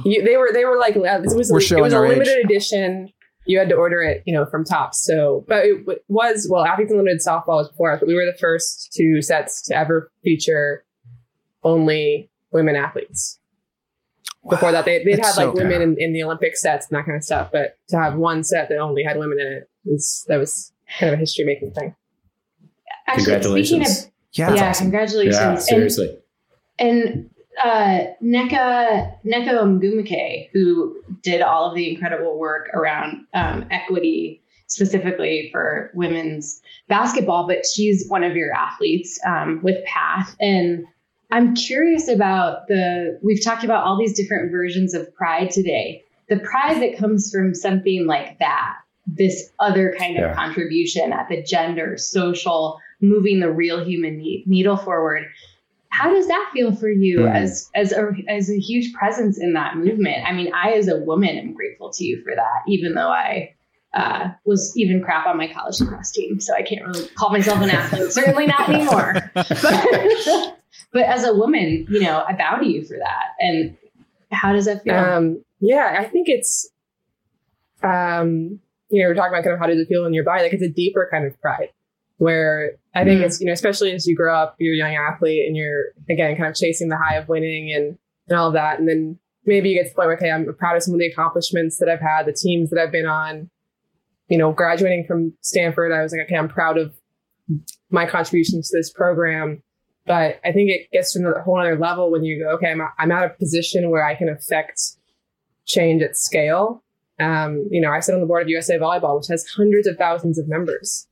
[0.05, 2.45] you, they were they were like it was, we're it was a limited age.
[2.45, 3.11] edition
[3.51, 5.05] you had to order it, you know, from Topps.
[5.05, 8.37] So, but it was, well, Athletes Unlimited softball was before us, but we were the
[8.39, 10.85] first two sets to ever feature
[11.63, 13.39] only women athletes.
[14.43, 14.51] Wow.
[14.51, 17.17] Before that, they, they'd had like women in, in, the Olympic sets and that kind
[17.17, 20.37] of stuff, but to have one set that only had women in it was, that
[20.37, 21.93] was kind of a history making thing.
[23.05, 24.05] Actually, congratulations.
[24.05, 24.85] Of, yeah, yeah awesome.
[24.85, 25.35] congratulations.
[25.35, 26.17] Yeah, seriously.
[26.79, 27.29] And, and
[27.63, 35.49] uh, Nneka Nneka Ogwumike, who did all of the incredible work around um, equity, specifically
[35.51, 40.35] for women's basketball, but she's one of your athletes um, with Path.
[40.39, 40.85] And
[41.31, 43.19] I'm curious about the.
[43.21, 46.03] We've talked about all these different versions of pride today.
[46.29, 48.75] The pride that comes from something like that,
[49.05, 50.33] this other kind of yeah.
[50.33, 55.25] contribution at the gender, social, moving the real human needle forward
[55.91, 57.35] how does that feel for you mm.
[57.35, 60.25] as as a as a huge presence in that movement?
[60.25, 63.53] I mean, I as a woman am grateful to you for that, even though I
[63.93, 67.61] uh, was even crap on my college lacrosse team, so I can't really call myself
[67.61, 68.11] an athlete.
[68.11, 69.31] Certainly not anymore.
[69.33, 69.47] But,
[70.93, 73.31] but as a woman, you know, I bow to you for that.
[73.39, 73.77] And
[74.31, 74.95] how does that feel?
[74.95, 76.69] Um, yeah, I think it's
[77.83, 80.43] um, you know, we're talking about kind of how does it feel in your body?
[80.43, 81.69] Like it's a deeper kind of pride
[82.21, 83.23] where I think mm.
[83.23, 86.37] it's, you know, especially as you grow up, you're a young athlete and you're, again,
[86.37, 87.97] kind of chasing the high of winning and,
[88.29, 88.77] and all of that.
[88.77, 90.99] And then maybe you get to the point where, okay, I'm proud of some of
[90.99, 93.49] the accomplishments that I've had, the teams that I've been on.
[94.27, 96.93] You know, graduating from Stanford, I was like, okay, I'm proud of
[97.89, 99.63] my contributions to this program.
[100.05, 102.81] But I think it gets to a whole other level when you go, okay, I'm,
[102.99, 104.79] I'm at a position where I can affect
[105.65, 106.83] change at scale.
[107.19, 109.97] Um, you know, I sit on the board of USA Volleyball, which has hundreds of
[109.97, 111.07] thousands of members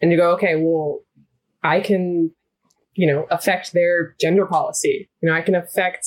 [0.00, 1.00] and you go, okay, well,
[1.62, 2.32] I can,
[2.94, 5.08] you know, affect their gender policy.
[5.20, 6.06] You know, I can affect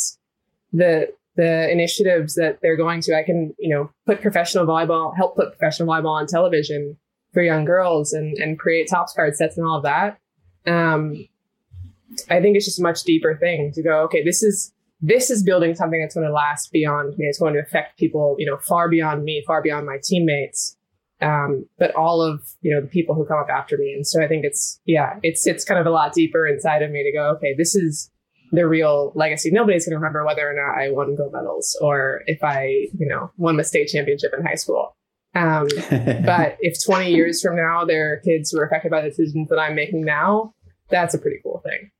[0.71, 3.15] the the initiatives that they're going to.
[3.15, 6.97] I can, you know, put professional volleyball, help put professional volleyball on television
[7.33, 10.17] for young girls and and create Topps card sets and all of that.
[10.65, 11.27] Um,
[12.29, 15.43] I think it's just a much deeper thing to go, okay, this is this is
[15.43, 17.25] building something that's going to last beyond me.
[17.25, 20.75] It's going to affect people, you know, far beyond me, far beyond my teammates
[21.21, 23.93] um, but all of you know the people who come up after me.
[23.93, 26.91] And so I think it's yeah, it's it's kind of a lot deeper inside of
[26.91, 28.09] me to go, okay, this is
[28.51, 29.51] the real legacy.
[29.51, 33.07] Nobody's going to remember whether or not I won gold medals or if I you
[33.07, 34.95] know won the state championship in high school.
[35.35, 35.67] Um,
[36.25, 39.49] but if 20 years from now there are kids who are affected by the decisions
[39.49, 40.53] that I'm making now,
[40.89, 41.91] that's a pretty cool thing.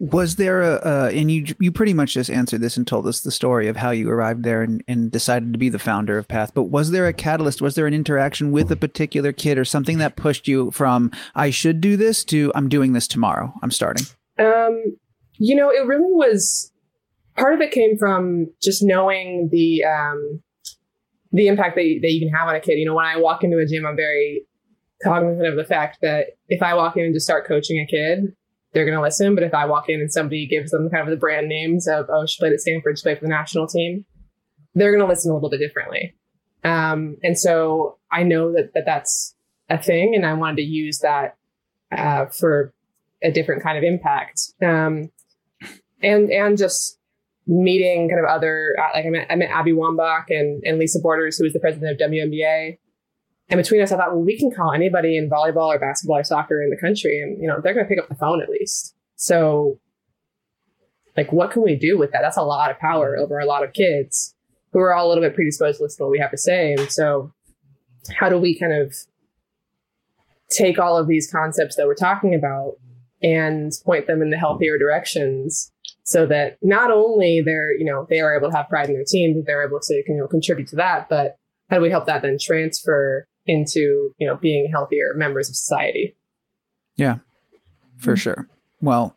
[0.00, 3.20] Was there a, uh, and you you pretty much just answered this and told us
[3.20, 6.26] the story of how you arrived there and, and decided to be the founder of
[6.26, 6.52] Path.
[6.54, 7.60] But was there a catalyst?
[7.60, 11.50] Was there an interaction with a particular kid or something that pushed you from I
[11.50, 13.52] should do this to I'm doing this tomorrow?
[13.62, 14.06] I'm starting.
[14.38, 14.96] Um,
[15.34, 16.72] you know, it really was.
[17.36, 20.42] Part of it came from just knowing the um,
[21.30, 22.78] the impact that you, that you can have on a kid.
[22.78, 24.46] You know, when I walk into a gym, I'm very
[25.02, 28.34] cognizant of the fact that if I walk in and just start coaching a kid,
[28.72, 29.34] they're going to listen.
[29.34, 32.06] But if I walk in and somebody gives them kind of the brand names of,
[32.08, 34.04] oh, she played at Stanford, she played for the national team,
[34.74, 36.14] they're going to listen a little bit differently.
[36.62, 39.34] Um, and so I know that, that that's
[39.68, 41.36] a thing and I wanted to use that,
[41.90, 42.72] uh, for
[43.22, 44.52] a different kind of impact.
[44.62, 45.10] Um,
[46.02, 46.98] and, and just
[47.46, 51.36] meeting kind of other, like I met, I met Abby Wambach and, and Lisa Borders,
[51.36, 52.78] who was the president of WNBA.
[53.50, 56.24] And between us, I thought, well, we can call anybody in volleyball or basketball or
[56.24, 58.48] soccer in the country, and you know they're going to pick up the phone at
[58.48, 58.94] least.
[59.16, 59.80] So,
[61.16, 62.22] like, what can we do with that?
[62.22, 64.34] That's a lot of power over a lot of kids
[64.72, 66.74] who are all a little bit predisposed to listen to what we have to say.
[66.74, 67.32] And so,
[68.14, 68.94] how do we kind of
[70.48, 72.74] take all of these concepts that we're talking about
[73.22, 75.72] and point them in the healthier directions
[76.04, 79.04] so that not only they're, you know, they are able to have pride in their
[79.04, 81.36] team, they're able to, you know, contribute to that, but
[81.68, 86.16] how do we help that then transfer into you know being healthier members of society
[86.96, 87.18] yeah
[87.98, 88.20] for mm-hmm.
[88.20, 88.48] sure
[88.80, 89.16] well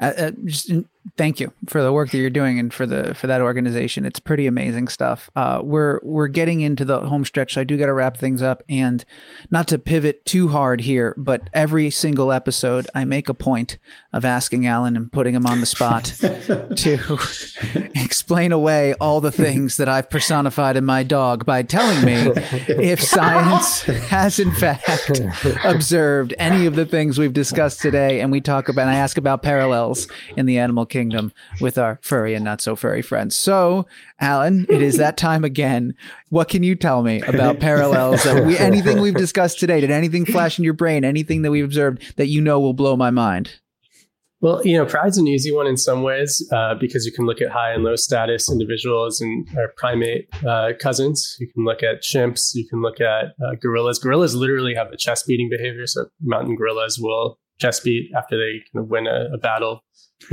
[0.00, 0.72] uh, uh, just
[1.16, 4.06] thank you for the work that you're doing and for the for that organization.
[4.06, 5.28] It's pretty amazing stuff.
[5.36, 8.40] Uh, we're we're getting into the home stretch, so I do got to wrap things
[8.40, 8.62] up.
[8.68, 9.04] And
[9.50, 13.78] not to pivot too hard here, but every single episode, I make a point
[14.12, 16.04] of asking Alan and putting him on the spot
[16.76, 17.18] to
[17.94, 22.32] explain away all the things that I've personified in my dog by telling me
[22.68, 25.20] if science has in fact
[25.64, 28.20] observed any of the things we've discussed today.
[28.20, 32.00] And we talk about, and I ask about parallels in the animal kingdom with our
[32.02, 33.36] furry and not so furry friends.
[33.36, 33.86] So,
[34.18, 35.94] Alan, it is that time again.
[36.30, 38.24] What can you tell me about parallels?
[38.24, 39.80] We, anything we've discussed today?
[39.80, 41.04] Did anything flash in your brain?
[41.04, 43.60] Anything that we've observed that you know will blow my mind?
[44.42, 47.42] Well, you know, pride's an easy one in some ways uh, because you can look
[47.42, 51.36] at high and low status individuals and our primate uh, cousins.
[51.38, 52.54] You can look at chimps.
[52.54, 53.98] You can look at uh, gorillas.
[53.98, 55.86] Gorillas literally have a chest beating behavior.
[55.86, 59.84] So mountain gorillas will chest beat after they kind of win a, a battle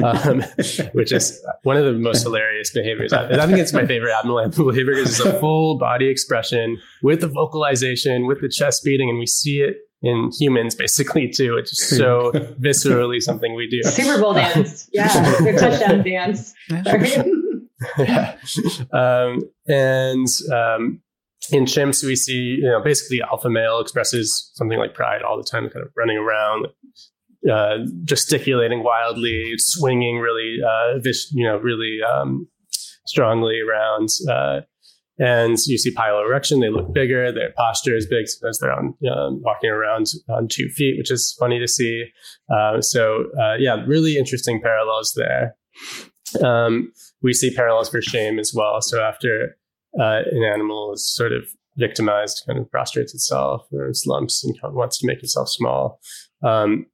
[0.04, 0.42] um,
[0.94, 3.14] which is one of the most hilarious behaviors.
[3.14, 7.22] I, I think it's my favorite abnormal behavior because it's a full body expression with
[7.22, 11.58] the vocalization, with the chest beating, and we see it in humans basically too.
[11.58, 12.32] It's just so
[12.62, 13.82] viscerally something we do.
[13.84, 14.90] Super Bowl dance.
[14.92, 15.42] Yeah.
[15.42, 16.54] Your touchdown dance.
[17.98, 18.38] yeah.
[18.92, 21.02] Um, and um,
[21.52, 25.44] in chimps, we see, you know, basically alpha male expresses something like pride all the
[25.44, 26.68] time, kind of running around,
[27.52, 32.48] uh, gesticulating wildly, swinging really, uh, vis- you know, really um,
[33.06, 34.10] strongly around.
[34.30, 34.62] Uh,
[35.20, 37.32] and you see piloerection; they look bigger.
[37.32, 41.36] Their posture is big as they're on um, walking around on two feet, which is
[41.40, 42.06] funny to see.
[42.54, 45.56] Uh, so, uh, yeah, really interesting parallels there.
[46.44, 46.92] Um,
[47.22, 48.80] we see parallels for shame as well.
[48.82, 49.58] So after
[50.00, 55.00] uh, an animal is sort of victimized, kind of prostrates itself, or slumps, and wants
[55.00, 56.00] to make itself small.
[56.44, 56.86] Um,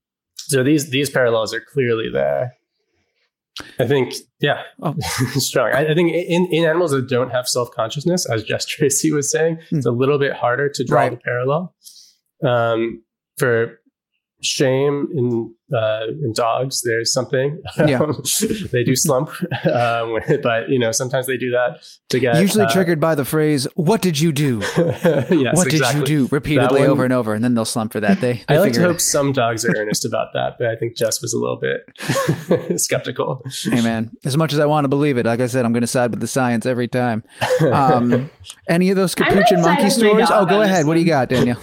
[0.48, 2.54] so these these parallels are clearly there.
[3.78, 4.96] I think, yeah, Oh.
[5.36, 5.72] strong.
[5.74, 9.30] I, I think in, in animals that don't have self consciousness, as Jess Tracy was
[9.32, 11.12] saying, it's a little bit harder to draw Right.
[11.12, 11.76] the parallel.
[12.44, 13.04] Um,
[13.38, 13.80] for
[14.44, 17.60] shame in uh, in dogs, there's something.
[17.78, 18.06] Yeah.
[18.72, 19.30] they do slump,
[19.66, 23.26] um, but you know sometimes they do that to get Usually uh, triggered by the
[23.26, 24.60] phrase, What did you do?
[24.78, 26.28] yes, what did you do?
[26.32, 28.22] Repeatedly one- over and over, and then they'll slump for that.
[28.22, 30.68] They, they I like to figure it hope some dogs are earnest about that, but
[30.68, 33.44] I think Jess was a little bit skeptical.
[33.64, 35.82] Hey man, as much as I want to believe it, like I said, I'm going
[35.82, 37.24] to side with the science every time.
[37.72, 38.30] Um,
[38.70, 40.28] any of those capuchin monkey with my stories?
[40.30, 40.86] Oh, go on ahead.
[40.86, 41.60] What do you got, Danielle?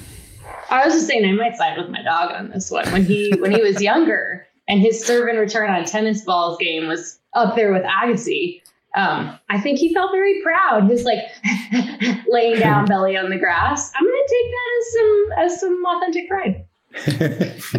[0.71, 2.91] I was just saying I might side with my dog on this one.
[2.93, 6.87] When he when he was younger and his serve and return on tennis balls game
[6.87, 8.63] was up there with Agassi,
[8.95, 10.89] um, I think he felt very proud.
[10.89, 11.19] His like
[12.29, 13.93] laying down belly on the grass.
[13.95, 16.65] I'm gonna take that as some as some authentic pride.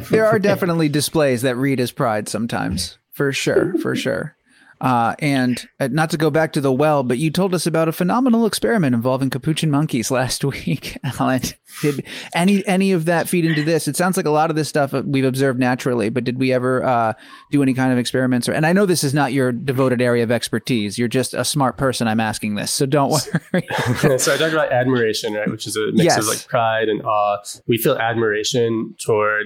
[0.10, 4.36] There are definitely displays that read as pride sometimes, for sure, for sure.
[4.82, 7.88] Uh, and uh, not to go back to the well, but you told us about
[7.88, 11.42] a phenomenal experiment involving capuchin monkeys last week, Alan.
[11.84, 12.04] Did
[12.34, 13.88] any any of that feed into this?
[13.88, 16.52] It sounds like a lot of this stuff uh, we've observed naturally, but did we
[16.52, 17.14] ever uh,
[17.52, 18.50] do any kind of experiments?
[18.50, 20.98] Or, and I know this is not your devoted area of expertise.
[20.98, 22.08] You're just a smart person.
[22.08, 23.68] I'm asking this, so don't worry.
[24.18, 26.18] so I talked about admiration, right, which is a mix Yes.
[26.18, 27.38] of like pride and awe.
[27.68, 29.46] We feel admiration toward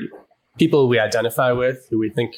[0.57, 2.35] people we identify with, who we think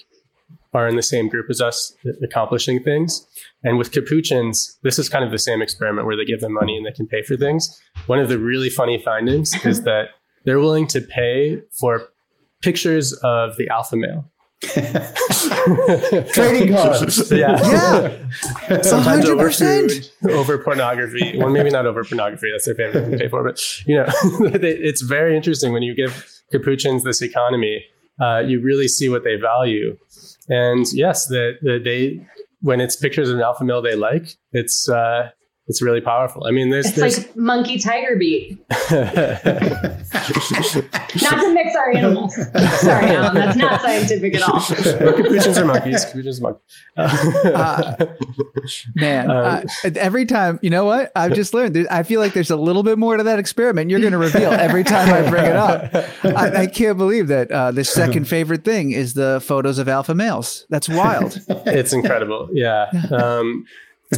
[0.77, 1.91] are in the same group as us,
[2.23, 3.25] accomplishing things.
[3.63, 6.77] And with capuchins, this is kind of the same experiment where they give them money
[6.77, 7.81] and they can pay for things.
[8.05, 10.09] One of the really funny findings is that
[10.45, 12.09] they're willing to pay for
[12.61, 14.29] pictures of the alpha male.
[16.33, 17.31] Trading cards.
[17.43, 17.61] yeah.
[18.69, 20.11] yeah, sometimes over 100%.
[20.21, 21.37] food, over pornography.
[21.37, 22.51] Well, maybe not over pornography.
[22.51, 23.43] That's their favorite thing to pay for.
[23.43, 24.05] But you know,
[24.63, 27.85] it's very interesting when you give capuchins this economy.
[28.19, 29.95] Uh, you really see what they value,
[30.49, 31.79] and yes, the, the
[32.61, 35.29] when it's pictures of an alpha male they like, it's uh,
[35.67, 36.45] it's really powerful.
[36.47, 38.57] I mean, there's It's there's like monkey tiger beat.
[41.21, 42.35] Not to mix our animals.
[42.81, 44.59] Sorry, Alan, that's not scientific at all.
[44.61, 46.05] capuchins are monkeys.
[46.05, 46.63] Capuchins are monkeys.
[46.97, 48.05] Uh,
[48.95, 49.61] Man, Um, uh,
[49.95, 51.11] every time, you know what?
[51.15, 51.87] I've just learned.
[51.91, 53.89] I feel like there's a little bit more to that experiment.
[53.89, 55.93] You're going to reveal every time I bring it up.
[56.23, 60.15] I, I can't believe that uh, the second favorite thing is the photos of alpha
[60.15, 60.65] males.
[60.69, 61.39] That's wild.
[61.47, 62.49] it's incredible.
[62.51, 62.87] Yeah.
[63.11, 63.65] Um,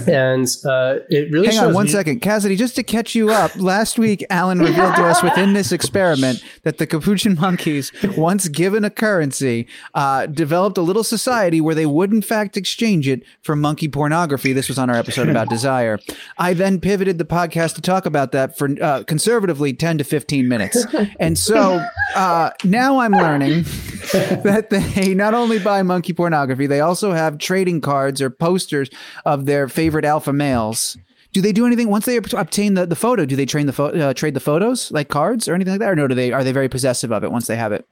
[0.08, 2.56] and uh, it really Hang on one you- second, Cassidy.
[2.56, 6.78] Just to catch you up, last week Alan revealed to us within this experiment that
[6.78, 12.12] the capuchin monkeys, once given a currency, uh, developed a little society where they would
[12.12, 14.54] in fact exchange it for monkey pornography.
[14.54, 15.98] This was on our episode about desire.
[16.38, 20.48] I then pivoted the podcast to talk about that for uh, conservatively ten to fifteen
[20.48, 20.86] minutes,
[21.20, 21.84] and so
[22.16, 23.64] uh, now I'm learning
[24.14, 28.90] that they not only buy monkey pornography, they also have trading cards or posters
[29.26, 30.98] of their favorite alpha males.
[31.32, 33.26] Do they do anything once they obtain the, the photo?
[33.26, 35.92] Do they train the pho- uh, trade the photos like cards or anything like that,
[35.92, 36.08] or no?
[36.08, 37.88] Do they are they very possessive of it once they have it?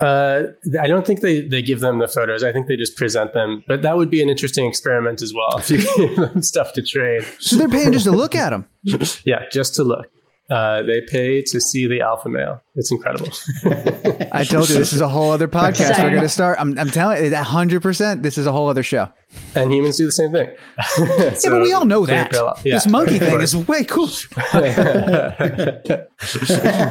[0.00, 0.42] Uh,
[0.80, 2.44] I don't think they, they give them the photos.
[2.44, 3.64] I think they just present them.
[3.66, 6.82] But that would be an interesting experiment as well if you give them stuff to
[6.82, 7.24] trade.
[7.40, 8.66] So they're paying just to look at them.
[9.24, 10.06] Yeah, just to look.
[10.50, 12.62] Uh, they pay to see the alpha male.
[12.74, 13.28] It's incredible.
[14.32, 16.02] I told you this is a whole other podcast.
[16.02, 16.58] We're going to start.
[16.58, 18.22] I'm, I'm telling you, hundred percent.
[18.22, 19.10] This is a whole other show.
[19.54, 20.48] and humans do the same thing.
[20.98, 22.30] yeah, but we all know that.
[22.62, 24.08] This monkey thing is way cool.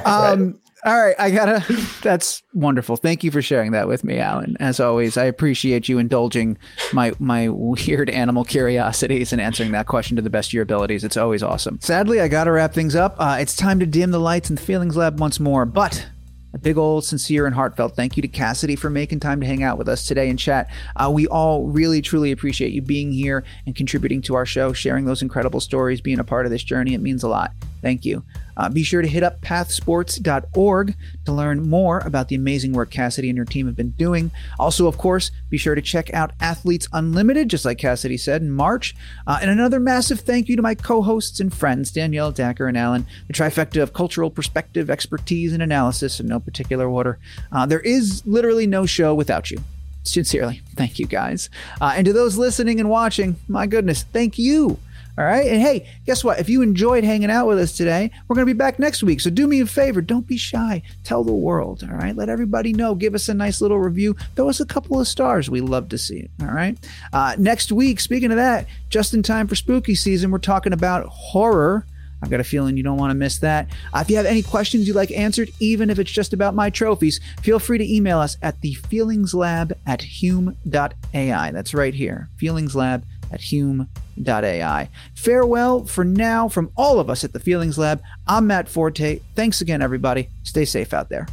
[0.05, 1.65] Um, all right, I gotta.
[2.03, 2.97] That's wonderful.
[2.97, 4.55] Thank you for sharing that with me, Alan.
[4.59, 6.57] As always, I appreciate you indulging
[6.93, 11.03] my my weird animal curiosities and answering that question to the best of your abilities.
[11.03, 11.79] It's always awesome.
[11.81, 13.15] Sadly, I gotta wrap things up.
[13.17, 16.07] Uh, it's time to dim the lights in the Feelings Lab once more, but.
[16.53, 19.63] A big old sincere and heartfelt thank you to Cassidy for making time to hang
[19.63, 20.71] out with us today and chat.
[20.95, 25.05] Uh, we all really, truly appreciate you being here and contributing to our show, sharing
[25.05, 26.93] those incredible stories, being a part of this journey.
[26.93, 27.51] It means a lot.
[27.81, 28.23] Thank you.
[28.57, 33.29] Uh, be sure to hit up pathsports.org to learn more about the amazing work Cassidy
[33.29, 34.31] and her team have been doing.
[34.57, 38.49] Also, of course, be sure to check out Athletes Unlimited, just like Cassidy said in
[38.49, 38.95] March.
[39.27, 42.77] Uh, and another massive thank you to my co hosts and friends, Danielle, Dacher, and
[42.77, 47.19] Alan, the trifecta of cultural perspective, expertise, and analysis in no particular order.
[47.51, 49.59] Uh, there is literally no show without you.
[50.03, 51.49] Sincerely, thank you guys.
[51.81, 54.79] Uh, and to those listening and watching, my goodness, thank you.
[55.17, 55.47] All right.
[55.47, 56.39] And hey, guess what?
[56.39, 59.19] If you enjoyed hanging out with us today, we're going to be back next week.
[59.19, 59.99] So do me a favor.
[59.99, 60.83] Don't be shy.
[61.03, 61.83] Tell the world.
[61.83, 62.15] All right.
[62.15, 62.93] Let everybody know.
[62.93, 64.15] Give us a nice little review.
[64.35, 65.49] Throw us a couple of stars.
[65.49, 66.31] We love to see it.
[66.41, 66.77] All right.
[67.11, 71.07] Uh, next week, speaking of that, just in time for spooky season, we're talking about
[71.07, 71.85] horror.
[72.21, 73.69] I've got a feeling you don't want to miss that.
[73.93, 76.69] Uh, if you have any questions you'd like answered, even if it's just about my
[76.69, 81.51] trophies, feel free to email us at the feelingslab at hume.ai.
[81.51, 84.89] That's right here, feelingslab at hume.ai.
[85.15, 88.01] Farewell for now from all of us at the Feelings Lab.
[88.27, 89.19] I'm Matt Forte.
[89.35, 90.29] Thanks again, everybody.
[90.43, 91.27] Stay safe out there.